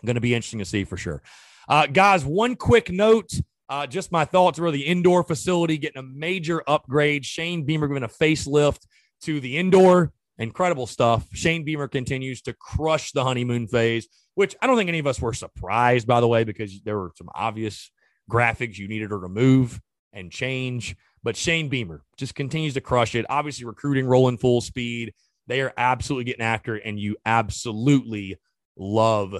Going 0.04 0.16
to 0.16 0.20
be 0.20 0.34
interesting 0.34 0.58
to 0.58 0.64
see 0.64 0.84
for 0.84 0.96
sure. 0.96 1.22
Uh, 1.68 1.86
guys, 1.86 2.24
one 2.24 2.56
quick 2.56 2.90
note. 2.90 3.30
Uh, 3.68 3.86
just 3.86 4.12
my 4.12 4.24
thoughts 4.24 4.58
were 4.58 4.70
the 4.70 4.86
indoor 4.86 5.22
facility 5.22 5.78
getting 5.78 5.98
a 5.98 6.02
major 6.02 6.62
upgrade. 6.66 7.24
Shane 7.24 7.64
Beamer 7.64 7.88
giving 7.88 8.02
a 8.02 8.08
facelift 8.08 8.80
to 9.22 9.40
the 9.40 9.56
indoor. 9.56 10.12
Incredible 10.38 10.86
stuff. 10.86 11.26
Shane 11.32 11.64
Beamer 11.64 11.88
continues 11.88 12.42
to 12.42 12.52
crush 12.52 13.12
the 13.12 13.22
honeymoon 13.22 13.68
phase, 13.68 14.08
which 14.34 14.56
I 14.60 14.66
don't 14.66 14.76
think 14.76 14.88
any 14.88 14.98
of 14.98 15.06
us 15.06 15.20
were 15.20 15.32
surprised, 15.32 16.06
by 16.06 16.20
the 16.20 16.28
way, 16.28 16.44
because 16.44 16.80
there 16.82 16.98
were 16.98 17.12
some 17.16 17.28
obvious 17.34 17.90
graphics 18.30 18.76
you 18.76 18.88
needed 18.88 19.10
to 19.10 19.16
remove 19.16 19.80
and 20.12 20.30
change. 20.30 20.96
But 21.22 21.36
Shane 21.36 21.68
Beamer 21.68 22.02
just 22.16 22.34
continues 22.34 22.74
to 22.74 22.80
crush 22.80 23.14
it. 23.14 23.26
Obviously, 23.28 23.64
recruiting 23.64 24.06
rolling 24.06 24.38
full 24.38 24.60
speed. 24.60 25.14
They 25.46 25.60
are 25.60 25.72
absolutely 25.76 26.24
getting 26.24 26.44
after 26.44 26.76
it, 26.76 26.82
and 26.84 26.98
you 26.98 27.16
absolutely 27.24 28.36
love 28.76 29.36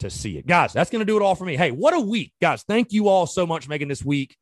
to 0.00 0.10
see 0.10 0.38
it. 0.38 0.46
Guys, 0.46 0.72
that's 0.72 0.90
going 0.90 1.00
to 1.00 1.06
do 1.06 1.16
it 1.16 1.22
all 1.22 1.34
for 1.34 1.44
me. 1.44 1.56
Hey, 1.56 1.70
what 1.70 1.94
a 1.94 2.00
week. 2.00 2.32
Guys, 2.40 2.62
thank 2.62 2.92
you 2.92 3.08
all 3.08 3.26
so 3.26 3.46
much 3.46 3.68
making 3.68 3.88
this 3.88 4.04
week 4.04 4.36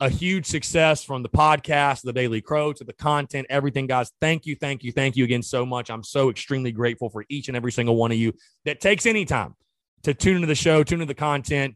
a 0.00 0.08
huge 0.08 0.46
success 0.46 1.02
from 1.02 1.22
the 1.22 1.28
podcast, 1.28 2.02
the 2.02 2.12
Daily 2.12 2.40
Crow 2.40 2.72
to 2.72 2.84
the 2.84 2.92
content, 2.92 3.46
everything, 3.50 3.86
guys. 3.86 4.12
Thank 4.20 4.46
you, 4.46 4.54
thank 4.54 4.84
you, 4.84 4.92
thank 4.92 5.16
you 5.16 5.24
again 5.24 5.42
so 5.42 5.66
much. 5.66 5.90
I'm 5.90 6.04
so 6.04 6.30
extremely 6.30 6.70
grateful 6.70 7.10
for 7.10 7.24
each 7.28 7.48
and 7.48 7.56
every 7.56 7.72
single 7.72 7.96
one 7.96 8.12
of 8.12 8.18
you 8.18 8.32
that 8.64 8.80
takes 8.80 9.06
any 9.06 9.24
time 9.24 9.56
to 10.04 10.14
tune 10.14 10.36
into 10.36 10.46
the 10.46 10.54
show, 10.54 10.84
tune 10.84 11.00
into 11.00 11.12
the 11.12 11.18
content. 11.18 11.74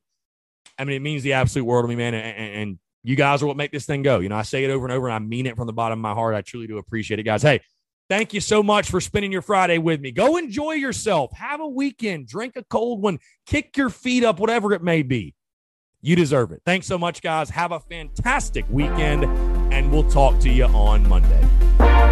I 0.79 0.85
mean, 0.85 0.97
it 0.97 1.03
means 1.03 1.25
the 1.25 1.33
absolute 1.33 1.65
world 1.65 1.85
to 1.85 1.89
me, 1.89 1.97
man. 1.97 2.15
And, 2.15 2.55
and 2.55 2.79
you 3.03 3.17
guys 3.17 3.43
are 3.43 3.47
what 3.47 3.57
make 3.57 3.73
this 3.73 3.87
thing 3.87 4.03
go. 4.03 4.21
You 4.21 4.29
know, 4.29 4.37
I 4.37 4.43
say 4.43 4.65
it 4.65 4.71
over 4.71 4.87
and 4.87 4.93
over 4.93 5.09
and 5.09 5.15
I 5.15 5.19
mean 5.19 5.47
it 5.47 5.57
from 5.57 5.67
the 5.67 5.73
bottom 5.73 5.99
of 5.99 6.03
my 6.03 6.15
heart. 6.15 6.35
I 6.35 6.43
truly 6.43 6.67
do 6.67 6.79
appreciate 6.79 7.19
it, 7.19 7.25
guys. 7.25 7.43
Hey, 7.43 7.61
Thank 8.13 8.35
you 8.35 8.43
so 8.43 8.63
much 8.63 8.91
for 8.91 9.01
spending 9.01 9.33
your 9.33 9.41
Friday 9.41 9.79
with 9.79 9.99
me. 9.99 10.11
Go 10.11 10.37
enjoy 10.37 10.73
yourself. 10.73 11.33
Have 11.33 11.61
a 11.61 11.67
weekend. 11.67 12.27
Drink 12.27 12.57
a 12.57 12.63
cold 12.65 13.01
one. 13.01 13.19
Kick 13.47 13.75
your 13.79 13.89
feet 13.89 14.23
up, 14.23 14.39
whatever 14.39 14.75
it 14.75 14.83
may 14.83 15.03
be. 15.03 15.35
You 16.03 16.15
deserve 16.15 16.53
it. 16.53 16.61
Thanks 16.67 16.87
so 16.87 16.99
much, 16.99 17.23
guys. 17.23 17.49
Have 17.49 17.73
a 17.73 17.81
fantastic 17.81 18.67
weekend, 18.69 19.25
and 19.73 19.91
we'll 19.91 20.11
talk 20.11 20.39
to 20.41 20.51
you 20.51 20.65
on 20.65 21.09
Monday. 21.09 22.12